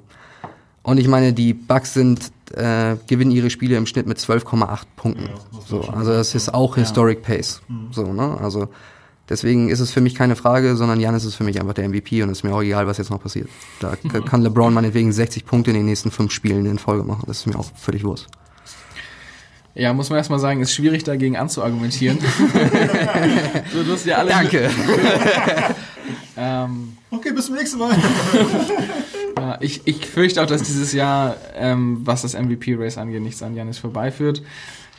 [0.82, 5.28] und ich meine, die Bucks sind äh, gewinnen ihre Spiele im Schnitt mit 12,8 Punkten.
[5.66, 7.62] so, also das ist auch Historic Pace.
[7.92, 8.38] So, ne?
[8.40, 8.68] Also
[9.28, 12.22] deswegen ist es für mich keine Frage, sondern Janis ist für mich einfach der MVP
[12.22, 13.48] und es ist mir auch egal, was jetzt noch passiert.
[13.80, 13.94] Da
[14.26, 17.24] kann LeBron meinetwegen 60 Punkte in den nächsten fünf Spielen in Folge machen.
[17.26, 18.26] Das ist mir auch völlig wurscht.
[19.74, 22.18] Ja, muss man erstmal sagen, ist schwierig dagegen anzuargumentieren.
[23.72, 24.30] so, du hast ja alle.
[24.30, 24.70] Danke.
[26.36, 27.90] Ähm, Okay, bis zum nächsten Mal.
[29.36, 33.56] ja, ich, ich fürchte auch, dass dieses Jahr, ähm, was das MVP-Race angeht, nichts an
[33.56, 34.42] Janis vorbeiführt.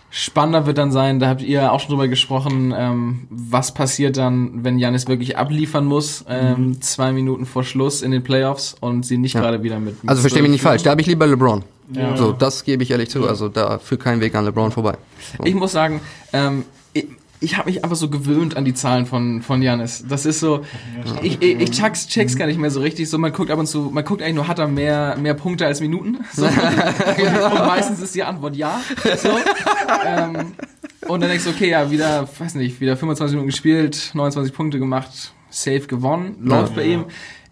[0.10, 4.66] Spannender wird dann sein, da habt ihr auch schon drüber gesprochen, ähm, was passiert dann,
[4.66, 9.18] wenn Janis wirklich abliefern muss, ähm, zwei Minuten vor Schluss in den Playoffs und sie
[9.18, 9.96] nicht gerade wieder mit.
[10.06, 11.64] Also versteh mich nicht falsch, da habe ich lieber LeBron.
[11.94, 12.16] Ja.
[12.18, 13.28] So, das gebe ich ehrlich zu.
[13.28, 14.98] Also da führt kein Weg an LeBron vorbei.
[15.38, 15.44] So.
[15.46, 16.02] Ich muss sagen,
[16.34, 17.08] ähm, ich,
[17.40, 20.06] ich habe mich einfach so gewöhnt an die Zahlen von von Janis.
[20.08, 20.62] Das ist so,
[21.22, 23.10] ich, ich, ich check's, check's gar nicht mehr so richtig.
[23.10, 25.66] So man guckt ab und zu, man guckt eigentlich nur, hat er mehr mehr Punkte
[25.66, 26.20] als Minuten.
[26.34, 26.46] So.
[26.46, 28.82] und, und meistens ist die Antwort ja.
[29.18, 29.30] So.
[30.06, 30.54] Ähm,
[31.08, 34.80] und dann denkst du, okay, ja, wieder, weiß nicht, wieder 25 Minuten gespielt, 29 Punkte
[34.80, 37.06] gemacht, safe gewonnen, läuft bei ihm.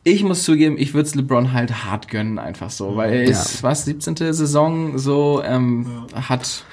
[0.10, 3.86] Ich muss zugeben, ich würde LeBron halt hart gönnen, einfach so, weil er ist, was,
[3.86, 4.16] 17.
[4.16, 6.64] Saison, so, ähm, hat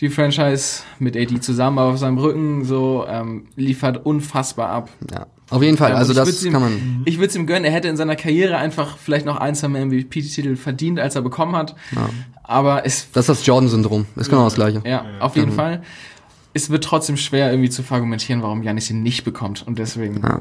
[0.00, 4.90] die Franchise mit AD zusammen auf seinem Rücken, so, ähm, liefert unfassbar ab.
[5.12, 5.26] Ja.
[5.50, 7.02] Auf jeden Fall, Ähm, also das würd's ihm, kann man.
[7.04, 9.68] Ich würde es ihm gönnen, er hätte in seiner Karriere einfach vielleicht noch ein, zwei
[9.68, 11.74] mehr MVP-Titel verdient, als er bekommen hat.
[12.42, 14.06] Aber es Das ist das Jordan-Syndrom.
[14.16, 14.82] Ist genau das gleiche.
[14.84, 15.82] ja, auf jeden Fall.
[16.52, 19.64] Es wird trotzdem schwer, irgendwie zu argumentieren, warum Janis ihn nicht bekommt.
[19.66, 20.40] Und deswegen Ja.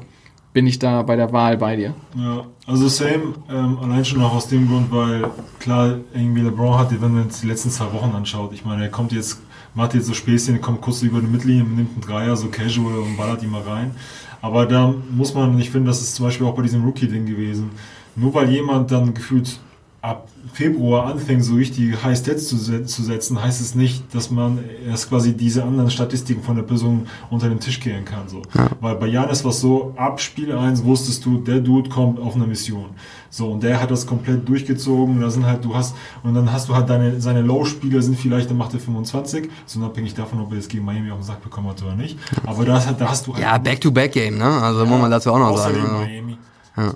[0.54, 1.94] Bin ich da bei der Wahl bei dir.
[2.16, 6.92] Ja, also same, ähm, allein schon auch aus dem Grund, weil klar, irgendwie LeBron hat,
[6.92, 9.42] wenn man jetzt die letzten zwei Wochen anschaut, ich meine, er kommt jetzt,
[9.76, 13.18] macht jetzt so Späßchen, kommt kurz über die Mittellinie, nimmt einen Dreier, so casual und
[13.18, 13.96] ballert ihn mal rein.
[14.42, 17.72] Aber da muss man, ich finde, das ist zum Beispiel auch bei diesem Rookie-Ding gewesen,
[18.16, 19.60] nur weil jemand dann gefühlt
[20.02, 24.60] ab Februar anfängt, so richtig High Stats zu, zu setzen, heißt es nicht, dass man
[24.88, 28.28] erst quasi diese anderen Statistiken von der Person unter den Tisch kehren kann.
[28.28, 28.42] So.
[28.80, 32.36] Weil bei Janis war es so, ab Spiel 1 wusstest du, der Dude kommt auf
[32.36, 32.86] eine Mission.
[33.30, 35.20] So, und der hat das komplett durchgezogen.
[35.20, 38.50] Da sind halt, du hast, und dann hast du halt deine, seine Low-Spieler sind vielleicht,
[38.50, 41.44] der macht er 25, so unabhängig davon, ob er jetzt gegen Miami auf den Sack
[41.44, 42.18] bekommen hat oder nicht.
[42.46, 43.44] Aber da, hast- da hast du halt.
[43.44, 44.46] Ja, Back-to-Back-Game, ne?
[44.46, 45.78] Also muss man dazu auch noch sagen.
[45.92, 46.38] Miami.
[46.78, 46.94] Ja.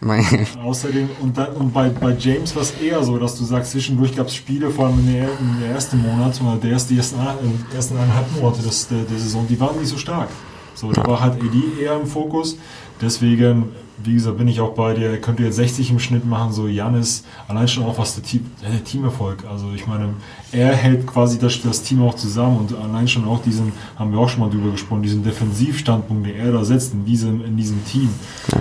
[0.62, 4.14] Außerdem, und, dann, und bei, bei James war es eher so, dass du sagst, zwischendurch
[4.14, 7.74] gab es Spiele, vor allem in der, in der ersten Monat, oder der ersten, äh,
[7.74, 10.28] ersten eineinhalb Monate des, der, der Saison, die waren nicht so stark.
[10.74, 12.58] So, da war halt AD eher im Fokus.
[13.00, 13.70] Deswegen,
[14.02, 15.10] wie gesagt, bin ich auch bei dir.
[15.10, 18.46] Er könnte jetzt 60 im Schnitt machen, so Janis, allein schon auch was der, Team,
[18.62, 19.44] der Teamerfolg.
[19.50, 20.14] Also ich meine,
[20.52, 24.18] er hält quasi das, das Team auch zusammen und allein schon auch diesen, haben wir
[24.18, 27.84] auch schon mal drüber gesprochen, diesen Defensivstandpunkt, den er da setzt in diesem, in diesem
[27.84, 28.10] Team.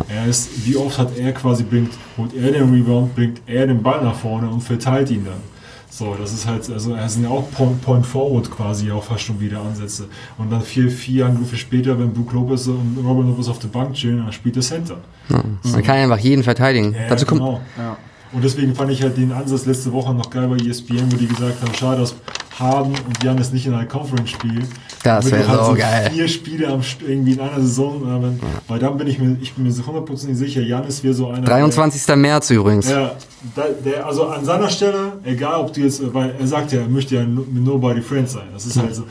[0.07, 3.81] Er ist, wie oft hat er quasi bringt, holt er den Rebound, bringt er den
[3.83, 5.54] Ball nach vorne und verteilt ihn dann.
[5.97, 9.21] So, das ist halt, also er sind ja auch Point, Point Forward quasi auch fast
[9.21, 10.09] schon wieder Ansätze.
[10.37, 13.93] Und dann vier, vier Angriffe später, wenn Brook Lopez und Robin Lopez auf der Bank
[13.93, 14.97] chillen, dann spielt der Center.
[15.29, 16.93] Man kann einfach jeden verteidigen.
[16.93, 17.61] Ja, dazu kommt, genau.
[17.77, 17.95] Ja.
[18.33, 21.27] Und deswegen fand ich halt den Ansatz letzte Woche noch geil bei ESPN, wo die
[21.27, 22.13] gesagt haben, schade, dass
[22.59, 24.67] Harden und Janis nicht in einer Conference spielen.
[25.05, 26.11] Das damit wär du so geil.
[26.13, 28.39] Vier Spiele am, irgendwie in einer Saison haben.
[28.67, 31.41] Weil dann bin ich mir, ich bin mir hundertprozentig sicher, Janis wäre so einer.
[31.41, 32.15] der- 23.
[32.15, 32.89] März übrigens.
[32.89, 33.11] ja,
[33.55, 36.87] da, der, also an seiner Stelle, egal ob du jetzt, weil er sagt ja, er
[36.89, 38.47] möchte ja mit Nobody Friends sein.
[38.53, 39.03] Das ist halt so.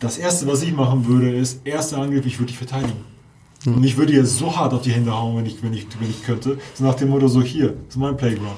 [0.00, 2.92] Das erste, was ich machen würde, ist, erster Angriff, ich würde dich verteidigen.
[3.66, 6.08] Und ich würde dir so hart auf die Hände hauen, wenn ich, wenn ich, wenn
[6.08, 6.58] ich könnte.
[6.74, 8.56] So nach dem Motto, so hier, das ist mein Playground.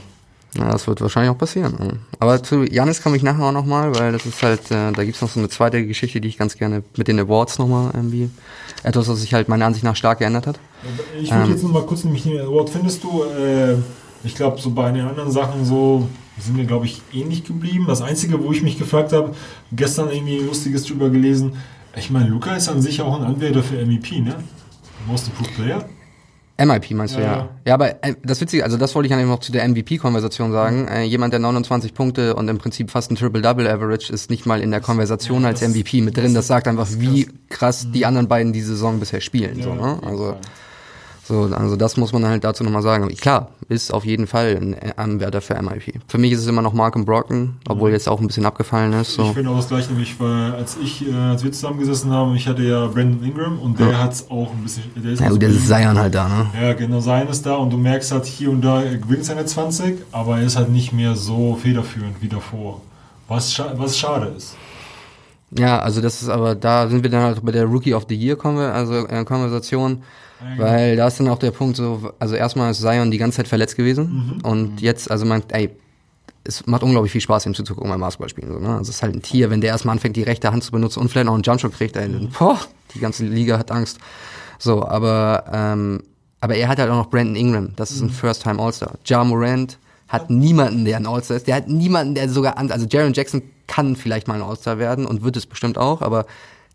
[0.58, 2.00] Ja, das wird wahrscheinlich auch passieren.
[2.18, 5.20] Aber zu Janis komme ich nachher auch nochmal, weil das ist halt, äh, da gibt's
[5.22, 8.30] noch so eine zweite Geschichte, die ich ganz gerne mit den Awards nochmal irgendwie,
[8.82, 10.58] etwas, was sich halt meiner Ansicht nach stark geändert hat.
[11.20, 11.50] Ich würde Ähm.
[11.50, 13.76] jetzt noch mal kurz nämlich nehmen, Award findest du, äh,
[14.24, 16.08] ich glaube, so bei den anderen Sachen so
[16.38, 17.84] sind wir, glaube ich, ähnlich geblieben.
[17.86, 19.34] Das Einzige, wo ich mich gefragt habe,
[19.72, 21.52] gestern irgendwie Lustiges drüber gelesen,
[21.96, 24.36] ich meine, Luca ist an sich auch ein Anwärter für MVP, ne?
[25.06, 25.84] Most Improved Player.
[26.64, 27.48] MIP meinst du, Ja, ja.
[27.66, 27.74] ja.
[27.74, 30.86] Aber äh, das Witzige, also das wollte ich eigentlich noch zu der MVP-Konversation sagen.
[30.88, 34.70] Äh, jemand, der 29 Punkte und im Prinzip fast ein Triple-Double-Average ist nicht mal in
[34.70, 36.34] der Konversation als das- MVP mit drin.
[36.34, 39.62] Das sagt einfach, wie krass die anderen beiden die Saison bisher spielen.
[39.62, 39.98] so, ne?
[40.06, 40.36] Also.
[41.30, 43.06] So, also das muss man halt dazu nochmal sagen.
[43.14, 46.00] Klar, ist auf jeden Fall ein Anwärter für MIP.
[46.08, 49.10] Für mich ist es immer noch Malcolm Brogdon, obwohl jetzt auch ein bisschen abgefallen ist.
[49.10, 49.32] Ich So.
[49.32, 52.62] finde auch das gleiche, nämlich, weil als ich, äh, als wir zusammengesessen haben, ich hatte
[52.64, 54.82] ja Brandon Ingram und der hat es auch ein bisschen.
[54.96, 56.46] Der ist Ja auch gut, so das ist Zion halt da, ne?
[56.60, 59.44] Ja, genau, sein ist da und du merkst halt hier und da, er gewinnt seine
[59.44, 62.80] 20, aber er ist halt nicht mehr so federführend wie davor.
[63.28, 64.56] Was, scha was schade ist.
[65.58, 68.14] Ja, also das ist aber, da sind wir dann halt bei der Rookie of the
[68.14, 70.02] Year Konver also, äh, Konversation,
[70.56, 73.48] weil da ist dann auch der Punkt so, also erstmal ist Zion die ganze Zeit
[73.48, 75.70] verletzt gewesen und jetzt, also man, ey,
[76.44, 78.52] es macht unglaublich viel Spaß, ihm zuzugucken beim Basketballspielen.
[78.52, 78.70] So, ne?
[78.70, 81.00] Also es ist halt ein Tier, wenn der erstmal anfängt, die rechte Hand zu benutzen
[81.00, 82.58] und vielleicht noch einen Jumpshot kriegt, ey, dann, boah,
[82.94, 83.98] die ganze Liga hat Angst.
[84.58, 86.02] So, aber, ähm,
[86.40, 88.94] aber er hat halt auch noch Brandon Ingram, das ist ein First-Time All-Star.
[89.04, 92.86] Ja Morant hat niemanden, der ein All-Star ist, der hat niemanden, der sogar, an, also
[92.88, 96.26] Jaron Jackson kann vielleicht mal ein All-Star werden und wird es bestimmt auch, aber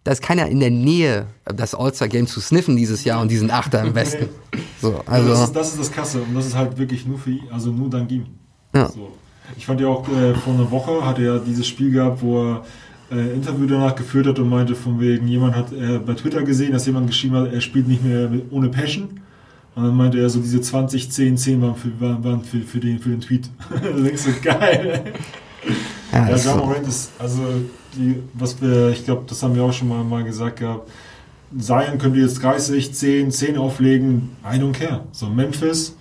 [0.06, 3.84] da ist keiner in der Nähe, das All-Star-Game zu sniffen dieses Jahr und diesen Achter
[3.84, 4.30] im Westen.
[4.82, 7.18] So, Also das, also, ist, das ist das Kasse und das ist halt wirklich nur
[7.18, 8.28] für ihn, also nur dann Gimi.
[8.74, 8.88] Ja.
[8.90, 9.12] So.
[9.58, 12.44] Ich fand ja auch äh, vor einer Woche hat er ja dieses Spiel gehabt, wo
[12.44, 12.66] er
[13.12, 16.74] äh, Interview danach geführt hat und meinte von wegen, jemand hat äh, bei Twitter gesehen,
[16.74, 19.22] dass jemand geschrieben hat, er spielt nicht mehr mit, ohne Passion.
[19.76, 22.80] Und dann meinte er so, diese 20, 10, 10 waren für, waren, waren für, für,
[22.80, 23.50] den, für den Tweet.
[23.70, 25.14] da denkst du, geil.
[26.12, 26.56] Ja, Ja, Ja, so.
[26.58, 27.42] Morant ist, also,
[27.96, 30.90] die, was wir, ich glaube, das haben wir auch schon mal, mal gesagt gehabt.
[31.58, 34.32] Zion könnte jetzt 30, 10, 10 auflegen.
[34.44, 35.02] I don't care.
[35.12, 35.96] So, Memphis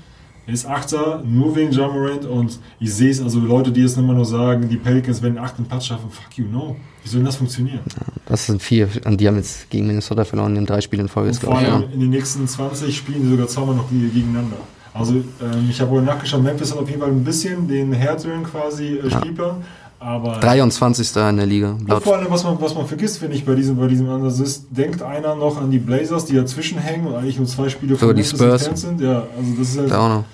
[0.46, 4.12] ist Achter, nur wegen Ja Morant und ich sehe es, also Leute, die jetzt immer
[4.12, 6.77] nur sagen, die Pelicans werden den achten Platz schaffen, fuck you, no.
[7.03, 7.81] Wie soll denn das funktionieren?
[8.27, 11.31] Das sind vier, und die haben jetzt gegen Minnesota verloren in drei Spielen in Folge,
[11.31, 11.88] Und vor allem Ja.
[11.92, 14.57] in den nächsten 20 spielen die sogar zweimal noch geg- gegeneinander.
[14.94, 18.44] Also ähm, ich habe wohl nachgeschaut, Memphis hat auf jeden Fall ein bisschen den härteren
[18.44, 19.57] quasi äh, Spielplan,
[19.98, 21.16] aber 23.
[21.16, 21.70] in der Liga.
[21.72, 24.09] Und Laut vor allem, was man, was man vergisst, finde ich, bei diesem, bei diesem
[24.09, 27.68] Ansatz ist, denkt einer noch an die Blazers, die dazwischen hängen und eigentlich nur zwei
[27.68, 28.66] Spiele So, die Memphis Spurs.
[28.66, 29.00] entfernt sind.
[29.00, 30.24] Ja, also das ist halt, da auch noch.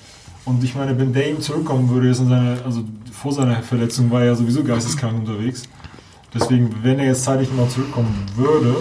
[0.44, 4.20] und ich meine, wenn Dame zurückkommen würde, jetzt in seine, also vor seiner Verletzung war
[4.20, 5.62] er ja sowieso geisteskrank unterwegs.
[6.34, 8.76] Deswegen, wenn er jetzt zeitlich mal zurückkommen würde,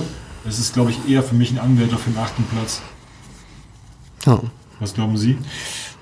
[0.45, 2.81] ist es, glaube ich, eher für mich ein Anwärter für den achten Platz.
[4.25, 4.39] Ja.
[4.79, 5.37] Was glauben Sie?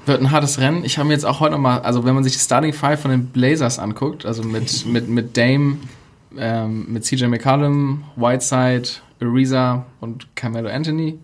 [0.06, 0.86] Wird ein hartes Rennen.
[0.86, 3.12] Ich habe mir jetzt auch heute nochmal, also wenn man sich die Starting Five von
[3.12, 5.78] den Blazers anguckt, also mit, mit, mit Dame,
[6.38, 8.90] ähm, mit CJ McCollum, Whiteside,
[9.22, 11.20] Ariza und Carmelo Anthony.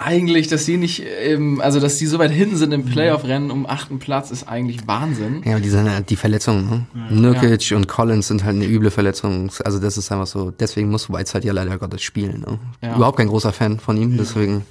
[0.00, 3.66] Eigentlich, dass die nicht, ähm, also dass die so weit hinten sind im Playoff-Rennen um
[3.66, 5.42] achten Platz, ist eigentlich Wahnsinn.
[5.44, 7.06] Ja, aber die sind halt die Verletzungen, ne?
[7.10, 9.50] Nurkic und Collins sind halt eine üble Verletzung.
[9.64, 12.44] Also das ist einfach so, deswegen muss Whiteside ja leider Gottes spielen.
[12.46, 12.58] Ne?
[12.80, 12.94] Ja.
[12.94, 14.64] Überhaupt kein großer Fan von ihm, deswegen.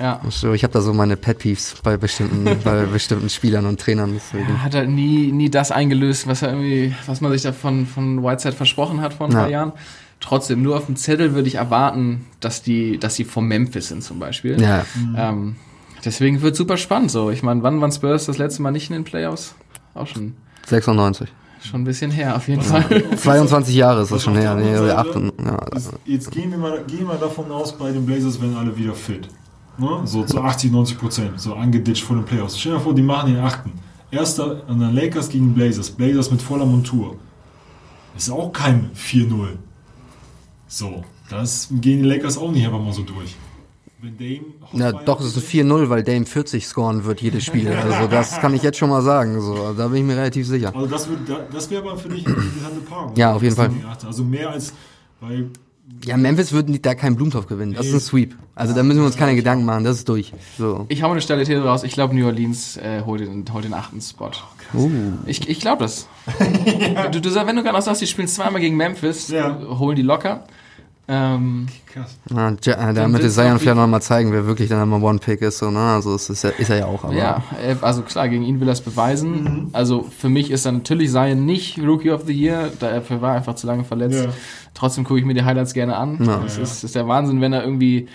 [0.00, 0.20] Ja.
[0.30, 4.12] So, ich habe da so meine Pet Peeves bei bestimmten, bei bestimmten Spielern und Trainern.
[4.14, 4.48] Deswegen.
[4.48, 7.86] Er hat halt nie, nie das eingelöst, was er irgendwie, was man sich da von,
[7.86, 9.38] von Whiteside versprochen hat vor ein Ja.
[9.40, 9.72] paar Jahren.
[10.20, 14.02] Trotzdem, nur auf dem Zettel würde ich erwarten, dass die, dass die vom Memphis sind
[14.02, 14.60] zum Beispiel.
[14.60, 14.84] Ja,
[15.16, 15.56] Ähm,
[16.04, 17.30] deswegen wird super spannend so.
[17.30, 19.54] Ich meine, wann waren Spurs das letzte Mal nicht in den Playoffs?
[19.92, 20.34] Auch schon,
[20.66, 21.28] 96.
[21.62, 23.04] schon ein bisschen her, auf jeden Fall.
[23.16, 24.54] 22 Jahre ist das Was schon her.
[24.54, 27.92] Nee, Seite 8 und, ja, Ist, jetzt gehen wir, mal, gehen wir davon aus, bei
[27.92, 29.28] den Blazers werden alle wieder fit.
[29.78, 30.02] Ne?
[30.04, 31.40] So zu 80, 90 Prozent.
[31.40, 32.58] So angeditscht vor den Playoffs.
[32.58, 33.72] Stell dir mal vor, die machen den achten.
[34.10, 35.90] Erster und dann Lakers gegen Blazers.
[35.90, 37.16] Blazers mit voller Montur.
[38.16, 39.56] Ist auch kein 4-0.
[40.68, 43.34] So, das gehen die Lakers auch nicht einfach mal so durch.
[44.00, 44.40] Wenn Dame
[44.72, 47.68] Na, doch, es ist ein 4-0, weil Dame 40 scoren wird jedes Spiel.
[47.84, 49.40] Also das kann ich jetzt schon mal sagen.
[49.40, 50.72] So, da bin ich mir relativ sicher.
[50.74, 51.20] Also das, wird-
[51.52, 53.16] das wäre aber für dich eine interessante Paarung.
[53.16, 53.70] Ja, auf jeden Fall.
[54.06, 54.72] Also mehr als,
[55.20, 55.48] weil
[56.04, 57.74] Ja, Memphis würden da keinen Blumentopf gewinnen.
[57.74, 58.34] Das ist ein Sweep.
[58.54, 60.32] Also da müssen wir uns keine Gedanken machen, das ist durch.
[60.58, 60.84] So.
[60.88, 61.82] Ich hau mal eine steile These raus.
[61.82, 64.30] Ich glaube, New Orleans äh, holt, den, holt den achten Spot.
[64.74, 64.90] Uh.
[65.26, 66.06] Ich, ich glaube das.
[67.12, 69.58] du, du, sagst- wenn du gerade sagst, die spielen zweimal gegen Memphis, Ja.
[69.78, 70.44] holen die locker.
[71.06, 72.16] Ähm, Krass.
[72.30, 74.84] Ja, ja, da Dann möchte wird's Zion vielleicht wie- noch mal zeigen, wer wirklich der
[74.84, 75.58] Number One Pick ist.
[75.58, 75.78] So, ne?
[75.80, 77.04] Also ist, ja, ist er ja auch.
[77.04, 79.68] Aber ja, äh, also klar, gegen ihn will er es beweisen.
[79.74, 82.90] Also für mich ist dann natürlich Zion nicht Rookie of the Year, war
[83.32, 84.24] er einfach zu lange verletzt.
[84.24, 84.30] Ja.
[84.74, 86.18] Trotzdem gucke ich mir die Highlights gerne an.
[86.24, 86.38] Ja.
[86.38, 88.08] Das ist, ist der Wahnsinn, wenn er irgendwie,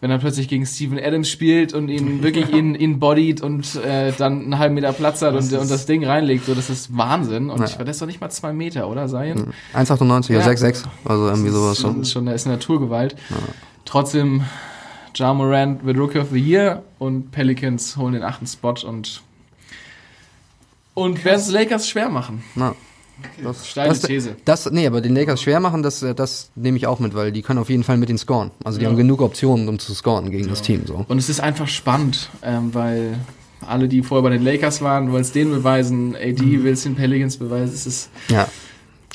[0.00, 4.12] wenn er plötzlich gegen Steven Adams spielt und ihn wirklich ihn, ihn bodyt und äh,
[4.16, 6.44] dann einen halben Meter Platz hat und, Das ist- und das Ding reinlegt.
[6.46, 7.50] So, das ist Wahnsinn.
[7.50, 7.66] Und Ja.
[7.66, 9.52] ich war das doch nicht mal zwei Meter, oder Zion?
[9.74, 10.46] 1,98 oder Ja.
[10.46, 10.84] 6,6.
[11.04, 11.78] Also irgendwie sowas.
[11.78, 11.88] So.
[11.88, 13.16] Schon, schon, da ist Naturgewalt.
[13.84, 14.42] Trotzdem,
[15.16, 19.20] Ja Morant wird Rookie of the Year und Pelicans holen den achten Spot und
[20.94, 22.44] und werden es Lakers schwer machen.
[23.42, 24.36] Na, das, Steile das, These.
[24.44, 27.32] Das, nee, aber den Lakers schwer machen, das, äh, das nehme ich auch mit, weil
[27.32, 28.50] die können auf jeden Fall mit den scoren.
[28.64, 30.82] Also die haben genug Optionen, um zu scoren gegen das Team.
[30.86, 31.04] So.
[31.06, 33.18] Und es ist einfach spannend, ähm, weil
[33.66, 36.64] alle, die vorher bei den Lakers waren, wollen es denen beweisen, AD Mhm.
[36.64, 37.72] will es den Pelicans beweisen.
[37.74, 38.48] Es ist Ja,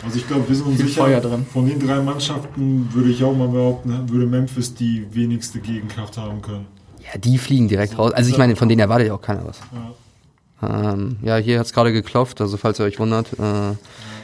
[0.04, 1.22] Also ich glaube, wir sind uns sicher,
[1.54, 6.42] von den drei Mannschaften würde ich auch mal behaupten, würde Memphis die wenigste Gegenkraft haben
[6.42, 6.66] können.
[7.14, 8.14] ja, die fliegen direkt raus.
[8.14, 9.60] Also ich meine, von denen erwartet ja auch keiner was.
[9.74, 9.92] Ja.
[10.62, 13.76] Ähm, ja, hier hat's gerade geklopft, also falls ihr euch wundert, äh,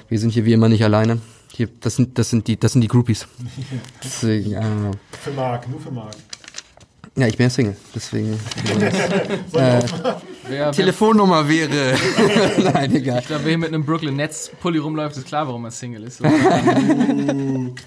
[0.09, 1.19] wir sind hier wie immer nicht alleine.
[1.53, 3.27] Hier, das sind, das sind die, das sind die Groupies.
[4.03, 4.63] Deswegen, äh,
[5.23, 6.15] Für Marc, nur für Marc.
[7.15, 8.37] ja, ich bin ja Single, deswegen.
[9.51, 9.85] wer,
[10.49, 11.95] wer, Telefonnummer wäre.
[12.73, 13.19] Nein, egal.
[13.19, 16.03] ich glaube, wer hier mit einem Brooklyn Nets Pulli rumläuft, ist klar, warum er Single
[16.03, 16.21] ist.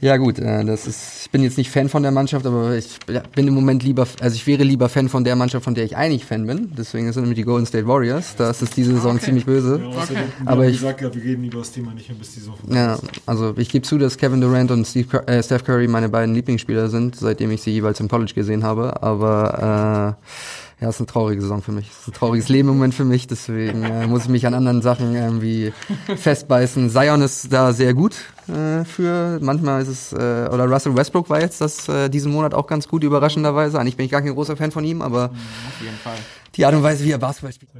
[0.00, 2.98] Ja gut, äh, das ist, ich bin jetzt nicht Fan von der Mannschaft, aber ich
[3.34, 5.96] bin im Moment lieber, also ich wäre lieber Fan von der Mannschaft, von der ich
[5.96, 6.72] eigentlich Fan bin.
[6.78, 8.36] Deswegen sind nämlich die Golden State Warriors.
[8.36, 9.80] Da ist es diese Saison ziemlich böse.
[9.82, 12.40] Ja, wir Aber ich- gesagt, ja, wir reden über das Thema nicht mehr, bis die
[12.40, 15.88] Saison vorbei Ja, also ich gebe zu, dass Kevin Durant und Steve äh, Steph Curry
[15.88, 19.02] meine beiden Lieblingsspieler sind, seitdem ich sie jeweils im College gesehen habe.
[19.02, 21.90] Aber äh, ja, es ist eine traurige Saison für mich.
[21.90, 23.26] Es ist ein trauriges Leben im Moment für mich.
[23.26, 25.72] Deswegen äh, muss ich mich an anderen Sachen irgendwie
[26.16, 26.90] festbeißen.
[26.90, 28.14] Zion ist da sehr gut
[28.46, 29.38] äh, für.
[29.40, 30.16] Manchmal ist es äh,
[30.52, 33.80] oder Russell Westbrook war jetzt das äh, diesen Monat auch ganz gut überraschenderweise.
[33.80, 36.16] Eigentlich bin ich gar kein großer Fan von ihm, aber Auf jeden Fall.
[36.54, 37.70] die Art und Weise, wie er Basketball spielt.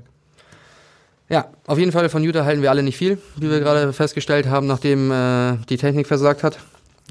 [1.29, 4.47] Ja, auf jeden Fall von Utah halten wir alle nicht viel, wie wir gerade festgestellt
[4.49, 6.59] haben, nachdem äh, die Technik versagt hat.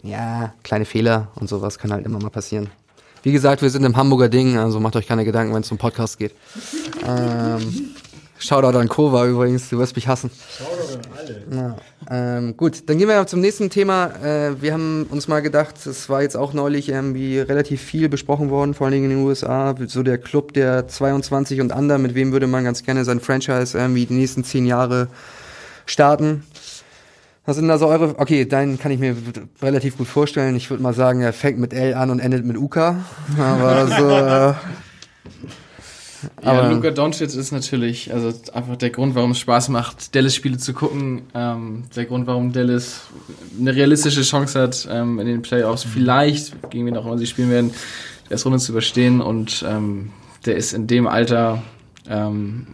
[0.03, 2.69] Ja, kleine Fehler und sowas kann halt immer mal passieren.
[3.23, 5.77] Wie gesagt, wir sind im Hamburger Ding, also macht euch keine Gedanken, wenn es um
[5.77, 6.33] Podcast geht.
[7.05, 7.91] Ähm,
[8.39, 10.29] Shoutout an Kova übrigens, du wirst mich hassen.
[11.51, 11.75] Ja,
[12.09, 14.11] ähm, gut, dann gehen wir zum nächsten Thema.
[14.23, 18.49] Äh, wir haben uns mal gedacht, es war jetzt auch neulich irgendwie relativ viel besprochen
[18.51, 22.13] worden, vor allen Dingen in den USA, so der Club der 22 und under, mit
[22.13, 25.07] wem würde man ganz gerne sein Franchise irgendwie die nächsten zehn Jahre
[25.87, 26.43] starten.
[27.47, 29.15] Was sind da so eure, okay, deinen kann ich mir
[29.61, 30.55] relativ gut vorstellen.
[30.57, 32.97] Ich würde mal sagen, er fängt mit L an und endet mit Uka.
[33.39, 34.53] Aber so, äh,
[36.43, 40.57] Ja, Aber- Luka Doncic ist natürlich also einfach der Grund, warum es Spaß macht, Dallas-Spiele
[40.57, 41.21] zu gucken.
[41.33, 43.01] Ähm, der Grund, warum Dallas
[43.59, 47.49] eine realistische Chance hat, ähm, in den Playoffs vielleicht, gegen wen auch immer sie spielen
[47.51, 47.71] werden,
[48.27, 49.21] die erste Runde zu überstehen.
[49.21, 50.11] Und ähm,
[50.45, 51.61] der ist in dem Alter,
[52.09, 52.67] ähm,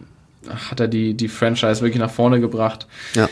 [0.48, 2.86] hat er die, die Franchise wirklich nach vorne gebracht.
[3.14, 3.28] ja.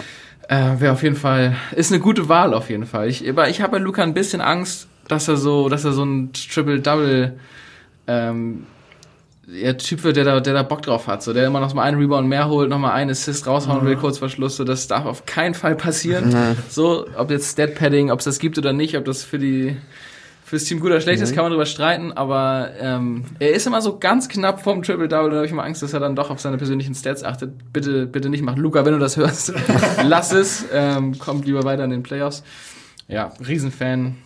[0.53, 3.09] Äh, Wäre auf jeden Fall, ist eine gute Wahl auf jeden Fall.
[3.09, 6.05] Ich, aber ich habe bei Luca ein bisschen Angst, dass er so, dass er so
[6.05, 7.39] ein Triple-Double
[8.07, 8.67] ähm,
[9.47, 11.85] ja, Typ wird, der da, der da Bock drauf hat, so der immer noch mal
[11.85, 14.87] einen Rebound mehr holt, noch mal einen Assist raushauen will, kurz vor Schluss, so das
[14.89, 16.37] darf auf keinen Fall passieren.
[16.69, 19.77] So, ob jetzt Stat Padding, ob es das gibt oder nicht, ob das für die
[20.53, 23.81] fürs Team gut oder schlecht ist, kann man drüber streiten, aber ähm, er ist immer
[23.81, 26.29] so ganz knapp vom Triple Double, da habe ich immer Angst, dass er dann doch
[26.29, 27.73] auf seine persönlichen Stats achtet.
[27.73, 28.61] Bitte, bitte nicht machen.
[28.61, 29.55] Luca, wenn du das hörst,
[30.05, 30.67] lass es.
[30.71, 32.43] Ähm, kommt lieber weiter in den Playoffs.
[33.09, 34.17] Ja, Riesenfan.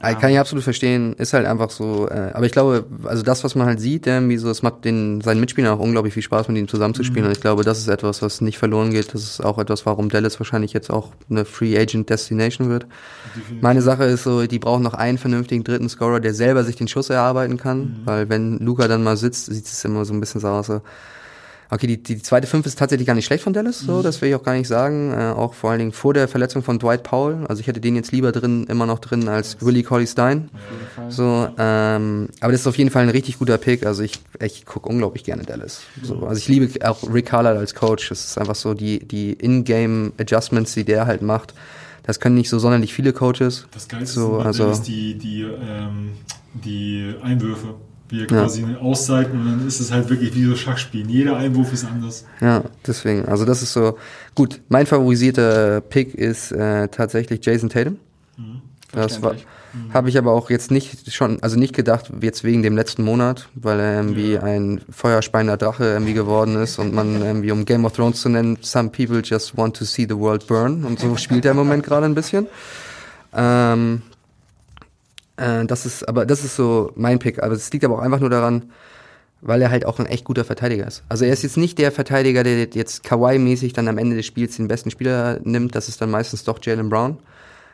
[0.00, 3.44] Also kann ich absolut verstehen, ist halt einfach so, äh, aber ich glaube, also das,
[3.44, 6.48] was man halt sieht, irgendwie so, es macht den, seinen Mitspielern auch unglaublich viel Spaß,
[6.48, 7.26] mit ihm zusammenzuspielen.
[7.26, 9.14] Und ich glaube, das ist etwas, was nicht verloren geht.
[9.14, 12.86] Das ist auch etwas, warum Dallas wahrscheinlich jetzt auch eine Free Agent Destination wird.
[13.60, 16.88] Meine Sache ist so, die brauchen noch einen vernünftigen dritten Scorer, der selber sich den
[16.88, 20.40] Schuss erarbeiten kann, weil wenn Luca dann mal sitzt, sieht es immer so ein bisschen
[20.40, 20.66] so aus.
[20.66, 20.82] So,
[21.70, 24.28] Okay, die, die zweite Fünf ist tatsächlich gar nicht schlecht von Dallas, so, das will
[24.28, 25.12] ich auch gar nicht sagen.
[25.12, 27.46] Äh, auch vor allen Dingen vor der Verletzung von Dwight Powell.
[27.48, 30.50] Also ich hätte den jetzt lieber drin, immer noch drin als Willie Colley Stein.
[31.08, 33.84] So, ähm, aber das ist auf jeden Fall ein richtig guter Pick.
[33.86, 35.82] Also ich, ich gucke unglaublich gerne Dallas.
[36.02, 38.08] So, also ich liebe auch Rick Carlisle als Coach.
[38.10, 41.54] Das ist einfach so die, die In-Game Adjustments, die der halt macht.
[42.04, 43.66] Das können nicht so sonderlich viele Coaches.
[43.72, 46.10] Das Geilste So, also- also, die, die, ähm,
[46.52, 47.74] die Einwürfe.
[48.08, 51.08] Wir quasi ausseiten und dann ist es halt wirklich wie so Schachspielen.
[51.08, 52.26] Jeder Einwurf ist anders.
[52.40, 53.24] Ja, deswegen.
[53.26, 53.96] Also das ist so
[54.34, 54.60] gut.
[54.68, 57.98] Mein favorisierter Pick ist äh, tatsächlich Jason Tatum.
[58.94, 59.94] Das war, Verständlich.
[59.94, 63.48] habe ich aber auch jetzt nicht schon, also nicht gedacht, jetzt wegen dem letzten Monat,
[63.54, 67.92] weil er irgendwie ein feuerspeiender Drache irgendwie geworden ist und man irgendwie, um Game of
[67.92, 71.44] Thrones zu nennen, some people just want to see the world burn und so spielt
[71.44, 72.46] er im Moment gerade ein bisschen.
[73.34, 74.02] Ähm,
[75.36, 77.42] äh, das ist, aber das ist so mein Pick.
[77.42, 78.70] Aber es liegt aber auch einfach nur daran,
[79.40, 81.02] weil er halt auch ein echt guter Verteidiger ist.
[81.08, 84.56] Also er ist jetzt nicht der Verteidiger, der jetzt Kawhi-mäßig dann am Ende des Spiels
[84.56, 85.74] den besten Spieler nimmt.
[85.74, 87.18] Das ist dann meistens doch Jalen Brown.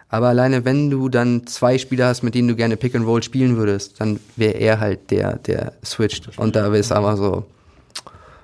[0.08, 3.22] Aber alleine wenn du dann zwei Spieler hast, mit denen du gerne Pick and Roll
[3.22, 6.36] spielen würdest, dann wäre er halt der, der switcht.
[6.36, 7.44] Und da ist einfach so,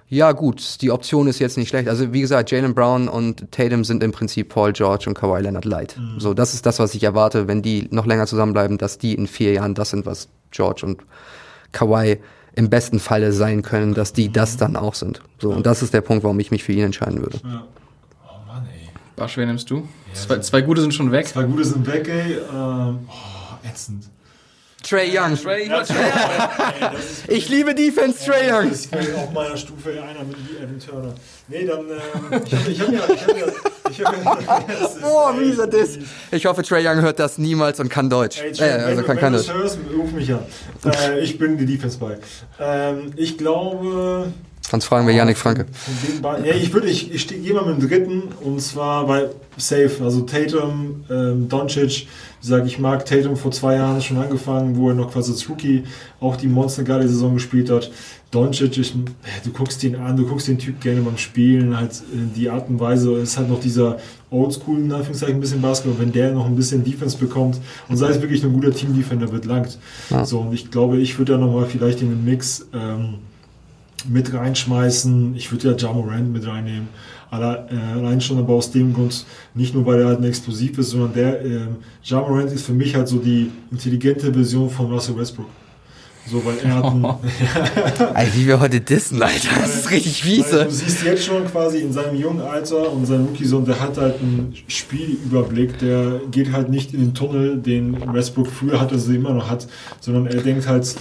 [0.09, 1.89] ja gut, die Option ist jetzt nicht schlecht.
[1.89, 5.65] Also wie gesagt, Jalen Brown und Tatum sind im Prinzip Paul George und Kawhi Leonard
[5.65, 5.97] light.
[6.19, 9.27] So, das ist das, was ich erwarte, wenn die noch länger zusammenbleiben, dass die in
[9.27, 11.03] vier Jahren das sind, was George und
[11.73, 12.19] Kawhi
[12.55, 15.23] im besten Falle sein können, dass die das dann auch sind.
[15.41, 17.39] So, und das ist der Punkt, warum ich mich für ihn entscheiden würde.
[17.45, 17.65] Ja.
[18.25, 18.89] Oh Mann, ey.
[19.17, 19.87] Basch, wen nimmst du?
[20.15, 21.27] Zwei, zwei gute sind schon weg.
[21.27, 22.39] Zwei gute sind weg, ey.
[22.53, 24.05] Ähm, oh, ätzend.
[24.89, 25.37] Trey Young.
[25.37, 25.69] Trey,
[27.29, 28.71] Ich liebe Defense, Trey Young.
[28.71, 31.15] Das wäre auf meiner Stufe einer mit wie Evan Turner.
[31.49, 33.47] Nee, dann, ähm, ich habe hab ja, ich hab ja,
[33.91, 35.99] ich hab ja, das ist- Boah, mieser Diss.
[36.31, 38.41] Ich hoffe, Trey Young hört das niemals und kann Deutsch.
[38.41, 39.53] Ey, Äh, Trey, also wenn, kann Deutsch.
[39.53, 40.41] hörst, ruf mich an.
[40.85, 42.19] Äh, ich bin die Defense bei.
[42.61, 44.33] Ähm, ich glaube,
[44.69, 45.67] Sonst fragen wir Yannick Franke.
[46.23, 49.93] Ja, ich würde, ich, ich stehe gehe mal mit dem dritten und zwar bei Safe,
[50.03, 52.09] also Tatum, ähm, Doncic.
[52.41, 55.49] Wie gesagt, ich mag Tatum vor zwei Jahren schon angefangen, wo er noch quasi als
[55.49, 55.85] Rookie
[56.21, 57.93] auch die Monster Guard Saison gespielt hat.
[58.33, 58.85] Doncic, ja,
[59.45, 62.69] du guckst ihn an, du guckst den Typ gerne beim Spielen, halt äh, die Art
[62.69, 63.99] und Weise, ist halt noch dieser
[64.31, 68.09] Oldschool, in Anführungszeichen, ein bisschen Basketball, wenn der noch ein bisschen Defense bekommt und sei
[68.09, 69.79] es wirklich ein guter Team-Defender wird, langt.
[70.25, 73.21] So, und ich glaube, ich würde da nochmal vielleicht in den Mix, ähm,
[74.09, 75.35] mit reinschmeißen.
[75.37, 76.89] Ich würde ja Ja Morant mit reinnehmen.
[77.33, 80.91] Äh, allein schon aber aus dem Grund, nicht nur weil er halt ein Explosiv ist,
[80.91, 85.17] sondern der ähm, Ja Morant ist für mich halt so die intelligente Version von Russell
[85.17, 85.49] Westbrook.
[86.29, 87.05] So, weil er hat einen,
[88.15, 89.61] Ey, wie wir heute dissen, Alter.
[89.61, 90.65] Das ist richtig fiese.
[90.65, 94.17] du siehst jetzt schon quasi in seinem jungen Alter und sein Rookie-Sohn, der hat halt
[94.21, 99.35] einen Spielüberblick, der geht halt nicht in den Tunnel, den Westbrook früher hatte, also immer
[99.35, 99.69] noch hat,
[100.01, 100.97] sondern er denkt halt,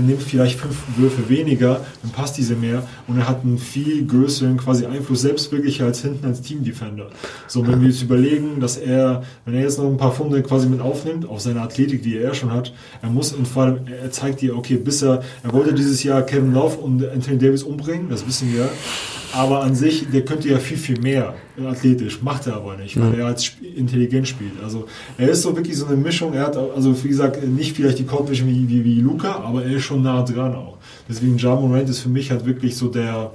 [0.00, 4.56] nimmt vielleicht fünf Würfe weniger, dann passt diese mehr und er hat einen viel größeren
[4.56, 7.10] quasi Einfluss, selbst wirklich als hinten als Team-Defender.
[7.48, 10.68] So, wenn wir jetzt überlegen, dass er, wenn er jetzt noch ein paar Funde quasi
[10.68, 12.72] mit aufnimmt, auf seine Athletik, die er schon hat,
[13.02, 16.22] er muss und vor allem, er zeigt dir, okay, bis er, er wollte dieses Jahr
[16.22, 18.68] Kevin Love und Anthony Davis umbringen, das wissen wir,
[19.32, 23.00] aber an sich, der könnte ja viel, viel mehr äh, athletisch, macht er aber nicht,
[23.00, 24.62] weil er als Sp intelligent spielt.
[24.62, 24.86] Also
[25.18, 28.04] er ist so wirklich so eine Mischung, er hat, also wie gesagt, nicht vielleicht die
[28.04, 30.78] Court-Vision wie, wie, wie Luca, aber er ist schon nah dran auch.
[31.08, 33.32] Deswegen Ja Morant ist für mich halt wirklich so der,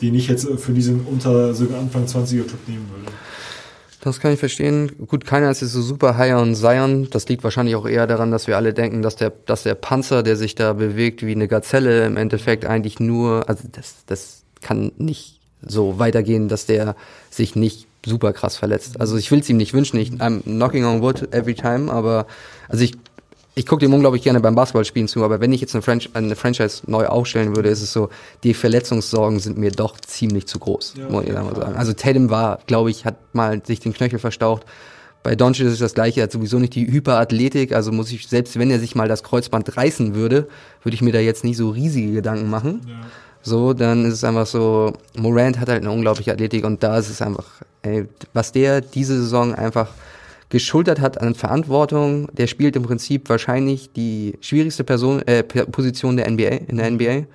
[0.00, 3.12] den ich jetzt für diesen unter sogar Anfang 20er Club nehmen würde.
[4.02, 4.90] Das kann ich verstehen.
[5.06, 7.08] Gut, keiner ist jetzt so super high on Zion.
[7.10, 10.24] Das liegt wahrscheinlich auch eher daran, dass wir alle denken, dass der, dass der Panzer,
[10.24, 14.92] der sich da bewegt wie eine Gazelle, im Endeffekt eigentlich nur, also das, das kann
[14.98, 16.96] nicht so weitergehen, dass der
[17.30, 19.00] sich nicht super krass verletzt.
[19.00, 19.98] Also ich will es ihm nicht wünschen.
[19.98, 22.26] Ich, I'm knocking on wood every time, aber
[22.68, 22.94] also ich
[23.54, 26.34] ich gucke dem unglaublich gerne beim Basketballspielen zu, aber wenn ich jetzt eine, Franch eine
[26.36, 28.08] Franchise neu aufstellen würde, ist es so,
[28.44, 31.08] die Verletzungssorgen sind mir doch ziemlich zu groß, Ja.
[31.10, 31.76] muss ich da mal sagen.
[31.76, 34.64] Also Tatum war, glaube ich, hat mal sich den Knöchel verstaucht.
[35.22, 38.26] Bei Doncic ist es das gleiche, er hat sowieso nicht die Hyperathletik, also muss ich,
[38.26, 40.48] selbst wenn er sich mal das Kreuzband reißen würde,
[40.82, 42.80] würde ich mir da jetzt nicht so riesige Gedanken machen.
[43.42, 47.10] So, dann ist es einfach so, Morant hat halt eine unglaubliche Athletik und da ist
[47.10, 47.46] es einfach,
[47.82, 49.88] ey, was der diese Saison einfach
[50.48, 56.30] geschultert hat an Verantwortung, der spielt im Prinzip wahrscheinlich die schwierigste Person, äh, Position der
[56.30, 57.26] NBA, in der NBA.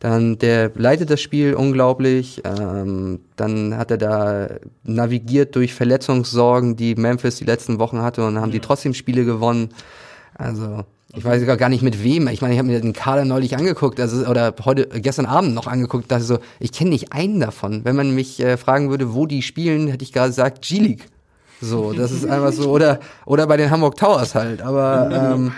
[0.00, 2.42] Dann der leitet das Spiel unglaublich.
[2.44, 4.48] Ähm, dann hat er da
[4.84, 9.70] navigiert durch Verletzungssorgen, die Memphis die letzten Wochen hatte und haben die trotzdem Spiele gewonnen.
[10.34, 10.84] Also
[11.16, 12.28] ich weiß gar gar nicht mit wem.
[12.28, 15.66] Ich meine, ich habe mir den Kader neulich angeguckt, also oder heute gestern Abend noch
[15.66, 16.10] angeguckt.
[16.10, 17.84] Dass so, ich kenne nicht einen davon.
[17.84, 21.06] Wenn man mich äh, fragen würde, wo die spielen, hätte ich gerade gesagt G League.
[21.60, 24.60] So, das ist einfach so oder oder bei den Hamburg Towers halt.
[24.62, 25.52] Aber ähm,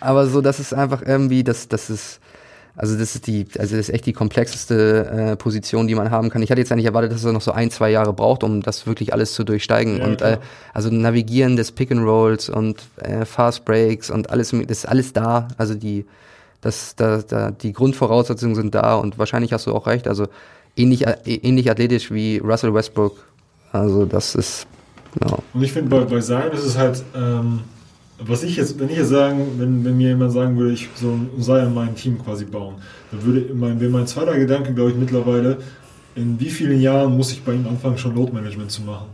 [0.00, 2.20] aber so, das ist einfach irgendwie, das, das ist,
[2.80, 6.30] also das ist die, also das ist echt die komplexeste äh, Position, die man haben
[6.30, 6.40] kann.
[6.40, 8.86] Ich hatte jetzt eigentlich erwartet, dass er noch so ein, zwei Jahre braucht, um das
[8.86, 9.98] wirklich alles zu durchsteigen.
[9.98, 10.38] Ja, und äh,
[10.72, 15.12] also Navigieren des Pick and Rolls und äh, Fast Breaks und alles, das ist alles
[15.12, 15.48] da.
[15.58, 16.06] Also die,
[16.62, 20.08] das, da, da, die Grundvoraussetzungen sind da und wahrscheinlich hast du auch recht.
[20.08, 20.28] Also
[20.74, 23.18] ähnlich, äh, ähnlich athletisch wie Russell Westbrook.
[23.72, 24.66] Also das ist,
[25.22, 25.36] ja.
[25.52, 27.60] Und ich finde, bei, bei Zion ist es halt, ähm,
[28.20, 31.20] was ich jetzt, wenn ich jetzt sagen, wenn, wenn mir jemand sagen würde, ich soll
[31.38, 32.76] Zion mein Team quasi bauen,
[33.10, 35.58] dann würde mein, wäre mein zweiter Gedanke, glaube ich, mittlerweile,
[36.14, 39.06] in wie vielen Jahren muss ich bei ihm anfangen, schon Load Management zu machen?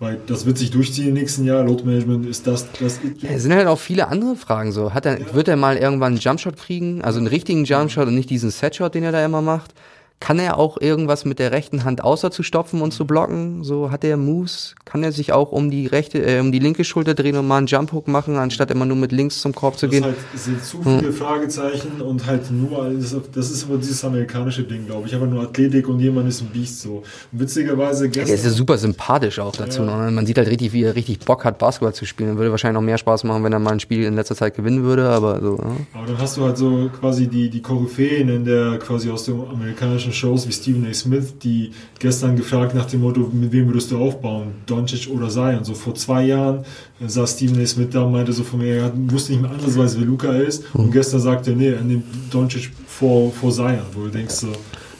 [0.00, 1.64] weil das wird sich durchziehen im nächsten Jahr.
[1.64, 4.92] Load Management ist das, das Ja, Es sind halt auch viele andere Fragen so.
[4.92, 7.02] Hat er, Wird er mal irgendwann einen Jumpshot kriegen?
[7.02, 9.72] Also einen richtigen Jumpshot und nicht diesen Setshot, den er da immer macht?
[10.20, 13.62] Kann er auch irgendwas mit der rechten Hand außer zu stopfen und zu blocken?
[13.62, 14.74] So hat er Moves?
[14.86, 17.58] Kann er sich auch um die rechte, äh, um die linke Schulter drehen und mal
[17.58, 20.04] einen Jump Hook machen, anstatt immer nur mit links zum Korb zu Das gehen?
[20.04, 22.90] halt, sind zu viele Fragezeichen und halt nur
[23.34, 25.14] das ist aber dieses amerikanische Ding, glaube ich.
[25.14, 27.02] Einfach nur Athletik und jemand ist ein Biest so.
[27.32, 29.82] Und witzigerweise Der ist ja gestern, super sympathisch auch dazu.
[29.82, 30.04] Ja.
[30.06, 30.10] Ne?
[30.10, 32.36] Man sieht halt richtig, wie er richtig Bock hat, Basketball zu spielen.
[32.38, 34.82] Würde wahrscheinlich noch mehr Spaß machen, wenn er mal ein Spiel in letzter Zeit gewinnen
[34.84, 35.58] würde, aber so.
[35.58, 35.76] Ja.
[35.98, 39.40] aber dann hast du halt so quasi die, die Koryphäen in der, quasi aus den
[39.48, 40.94] amerikanischen Shows wie Stephen A.
[40.94, 44.52] Smith, die gestern gefragt nach dem Motto, mit wem würdest du aufbauen?
[44.66, 45.64] Doncic oder Zion?
[45.64, 46.64] So vor zwei Jahren
[47.00, 47.66] äh, saß Stephen A.
[47.66, 50.64] Smith da und meinte so von mir, er wusste nicht mehr andersweise, wer Luca ist.
[50.74, 54.48] Und gestern sagte er, nee, er nimmt Doncic vor, vor Zion, wo du denkst so,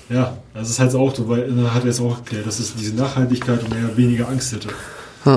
[0.09, 2.75] ja, das ist halt auch so, weil dann hat er es auch erklärt, dass es
[2.75, 4.69] diese Nachhaltigkeit und er weniger Angst hätte.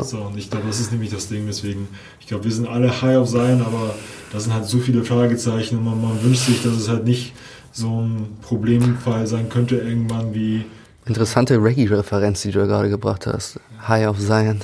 [0.04, 1.88] So, und ich glaube, das ist nämlich das Ding, deswegen,
[2.20, 3.96] ich glaube, wir sind alle high auf Zion, aber
[4.34, 7.32] da sind halt so viele Fragezeichen und man, man wünscht sich, dass es halt nicht
[7.78, 10.66] so ein Problemfall sein könnte irgendwann wie,
[11.06, 13.60] Interessante Reggae-Referenz, die du da gerade gebracht hast.
[13.88, 14.60] High of Zion.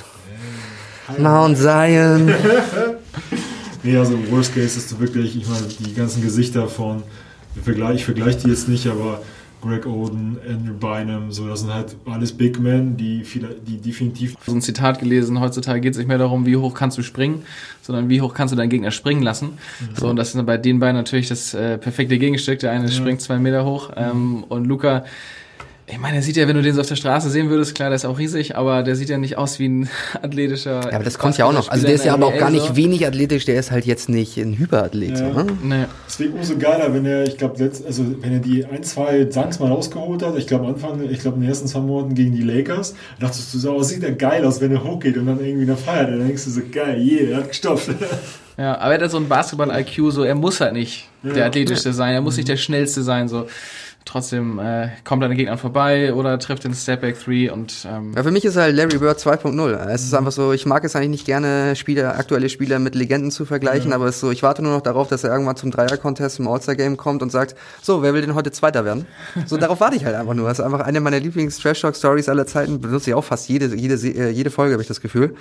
[1.18, 2.26] Mount Zion.
[3.82, 7.02] nee, also Worst Case ist wirklich, ich meine, die ganzen Gesichter von,
[7.56, 9.22] ich vergleiche ich vergleich die jetzt nicht, aber
[9.64, 14.36] Greg Oden, Andrew Bynum, so, das sind halt alles Big Men, die, viele, die definitiv
[14.46, 17.42] so ein Zitat gelesen, heutzutage geht es nicht mehr darum, wie hoch kannst du springen,
[17.82, 19.58] sondern wie hoch kannst du deinen Gegner springen lassen.
[19.94, 22.58] So, und das ist bei den beiden natürlich das äh, perfekte Gegenstück.
[22.60, 25.04] Der eine springt zwei Meter hoch ähm, und Luca,
[25.94, 27.88] ich meine, der sieht ja, wenn du den so auf der Straße sehen würdest, klar,
[27.88, 29.88] der ist auch riesig, aber der sieht ja nicht aus wie ein
[30.22, 30.90] athletischer.
[30.90, 31.68] Ja, aber das kommt ja auch noch.
[31.68, 34.36] Also der ist ja aber auch gar nicht wenig athletisch, der ist halt jetzt nicht
[34.36, 35.16] ein Hyperathlet.
[35.16, 35.46] So, ne?
[35.62, 35.84] Nee.
[36.08, 39.70] Deswegen umso geiler, wenn er, ich glaube, also wenn er die ein, zwei Dunks mal
[39.70, 42.42] rausgeholt hat, ich glaube am Anfang, ich glaube in den ersten zwei Monaten gegen die
[42.42, 45.66] Lakers, dachtest du so, oh, sieht er geil aus, wenn er hochgeht und dann irgendwie
[45.66, 47.90] da feiert, dann denkst du so, geil, yeah, er hat gestopft.
[48.56, 52.14] Ja, aber er hat so ein Basketball-IQ, so er muss halt nicht der athletischste sein,
[52.14, 53.48] er muss nicht der schnellste sein, so.
[54.06, 58.22] Trotzdem äh, kommt an den Gegnern vorbei oder trifft den Stepback 3 und ähm, Ja,
[58.22, 59.72] für mich ist halt Larry Bird 2.0.
[59.88, 63.30] Es ist einfach so, ich mag es eigentlich nicht gerne, Spieler, aktuelle Spieler mit Legenden
[63.30, 65.70] zu vergleichen, aber es ist so, ich warte nur noch darauf, dass er irgendwann zum
[65.70, 69.06] Dreier-Contest im All-Star-Game kommt und sagt, so, wer will denn heute Zweiter werden?
[69.46, 70.48] So, darauf warte ich halt einfach nur.
[70.48, 72.80] Das ist einfach eine meiner Lieblings-Trash-Talk-Stories aller Zeiten.
[72.80, 75.34] Benutze ich auch fast jede, jede, äh, jede Folge, habe ich das Gefühl.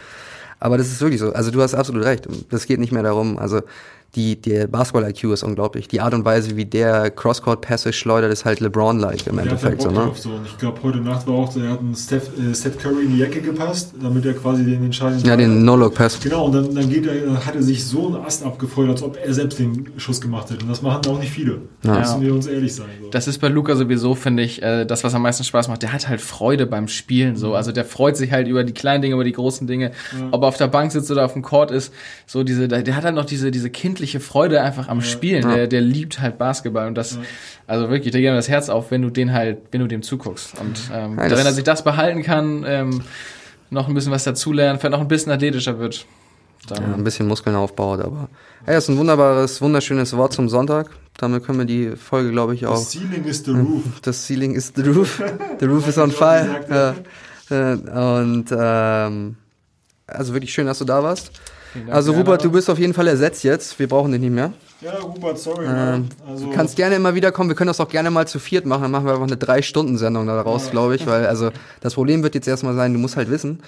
[0.60, 1.34] Aber das ist wirklich so.
[1.34, 2.28] Also du hast absolut recht.
[2.50, 3.38] Das geht nicht mehr darum.
[3.38, 3.62] Also
[4.16, 5.88] die, der Basketball-IQ ist unglaublich.
[5.88, 9.82] Die Art und Weise, wie der Crosscourt-Pässe schleudert, ist halt LeBron-like im halt Endeffekt.
[9.82, 10.12] So, Bock ne?
[10.16, 10.30] so.
[10.30, 13.06] Und ich glaube, heute Nacht war auch, so, er hat einen Steph, äh, Steph Curry
[13.06, 16.20] in die Ecke gepasst, damit er quasi den entscheidenden Ja, den No-Look-Pass.
[16.20, 19.02] Genau, und dann, dann, geht er, dann hat er sich so einen Ast abgefeuert, als
[19.02, 20.64] ob er selbst den Schuss gemacht hätte.
[20.64, 21.62] Und das machen auch nicht viele.
[21.82, 22.86] Da müssen wir uns ehrlich sein.
[23.02, 23.10] So.
[23.10, 25.82] Das ist bei Luca sowieso, finde ich, äh, das, was am meisten Spaß macht.
[25.82, 27.36] Der hat halt Freude beim Spielen.
[27.36, 27.56] So.
[27.56, 29.92] Also der freut sich halt über die kleinen Dinge, über die großen Dinge.
[30.30, 31.92] Ob er auf der Bank sitzt oder auf dem Court ist.
[32.28, 35.48] So diese, der, der hat halt noch diese, diese kindliche Freude einfach am Spielen.
[35.50, 36.88] Der, der liebt halt Basketball.
[36.88, 37.18] Und das,
[37.68, 40.02] also wirklich, da geht mir das Herz auf, wenn du den halt, wenn du dem
[40.02, 40.60] zuguckst.
[40.60, 43.02] Und ähm, Ja, wenn er sich das behalten kann, ähm,
[43.70, 46.06] noch ein bisschen was dazulernen, vielleicht noch ein bisschen athletischer wird.
[46.68, 48.30] Dann, ja, ein bisschen Muskeln aufbaut, aber
[48.66, 50.92] hey, das ist ein wunderbares, wunderschönes Wort zum Sonntag.
[51.18, 52.78] Damit können wir die Folge, glaube ich, The auch.
[52.78, 53.84] ceiling is the roof.
[54.02, 55.22] Das Ceiling is the roof.
[55.60, 56.62] The roof is on fire.
[56.70, 56.96] Ja.
[57.50, 59.36] Äh, Und ähm,
[60.08, 61.32] also wirklich schön, dass du da warst.
[61.74, 63.78] Dank Also die Rupert, du bist auf jeden Fall ersetzt jetzt.
[63.80, 64.54] Wir brauchen dich nicht mehr.
[64.82, 65.66] Ja, Rupert, sorry.
[65.66, 66.06] Ähm, ne?
[66.28, 67.50] also, Du kannst gerne immer wiederkommen.
[67.50, 68.82] Wir können das auch gerne mal zu viert machen.
[68.84, 71.08] Dann machen wir einfach eine Drei-Stunden-Sendung daraus, glaube ich.
[71.08, 71.52] Weil also
[71.82, 73.60] das Problem wird jetzt erstmal sein, du musst halt wissen,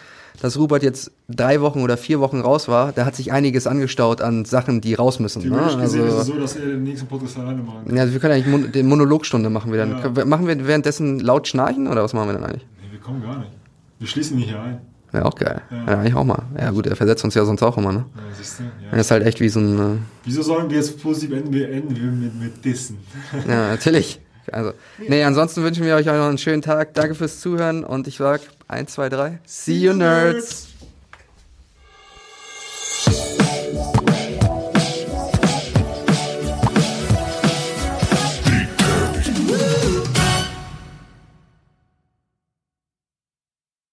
[0.42, 2.92] dass Rupert jetzt drei Wochen oder vier Wochen raus war.
[2.92, 5.44] Da hat sich einiges angestaut an Sachen, die raus müssen.
[5.44, 5.56] Ne?
[5.56, 7.96] theoretisch gesehen ist es Also, so, dass er den nächsten Podcast alleine machen kann.
[7.96, 10.16] ja, also wir können eigentlich Mon den Monologstunde machen wir dann.
[10.16, 10.26] Ja.
[10.26, 12.66] Machen wir währenddessen laut schnarchen oder was machen wir dann eigentlich?
[12.82, 13.52] Nee, wir kommen gar nicht.
[14.00, 14.82] Wir schließen nicht hier ein.
[15.16, 15.62] Wäre auch geil.
[15.72, 15.94] Ja.
[15.94, 16.44] ja, ich auch mal.
[16.60, 18.06] Ja gut, er versetzt uns ja sonst auch immer, ne?
[18.16, 18.64] Ja, siehst du?
[18.64, 18.70] Ja.
[18.92, 19.80] Das ist halt echt wie so ein...
[19.80, 21.54] Äh Wieso sollen wir jetzt positiv enden?
[21.54, 22.98] Wir enden mit, mit Dissen.
[23.48, 24.20] ja, natürlich.
[24.52, 24.74] Also,
[25.08, 26.94] nee, ansonsten wünschen wir euch auch noch einen schönen Tag.
[26.96, 29.40] Danke fürs Zuhören und ich sag 1, 2, 3.
[29.46, 30.68] See you, nerds.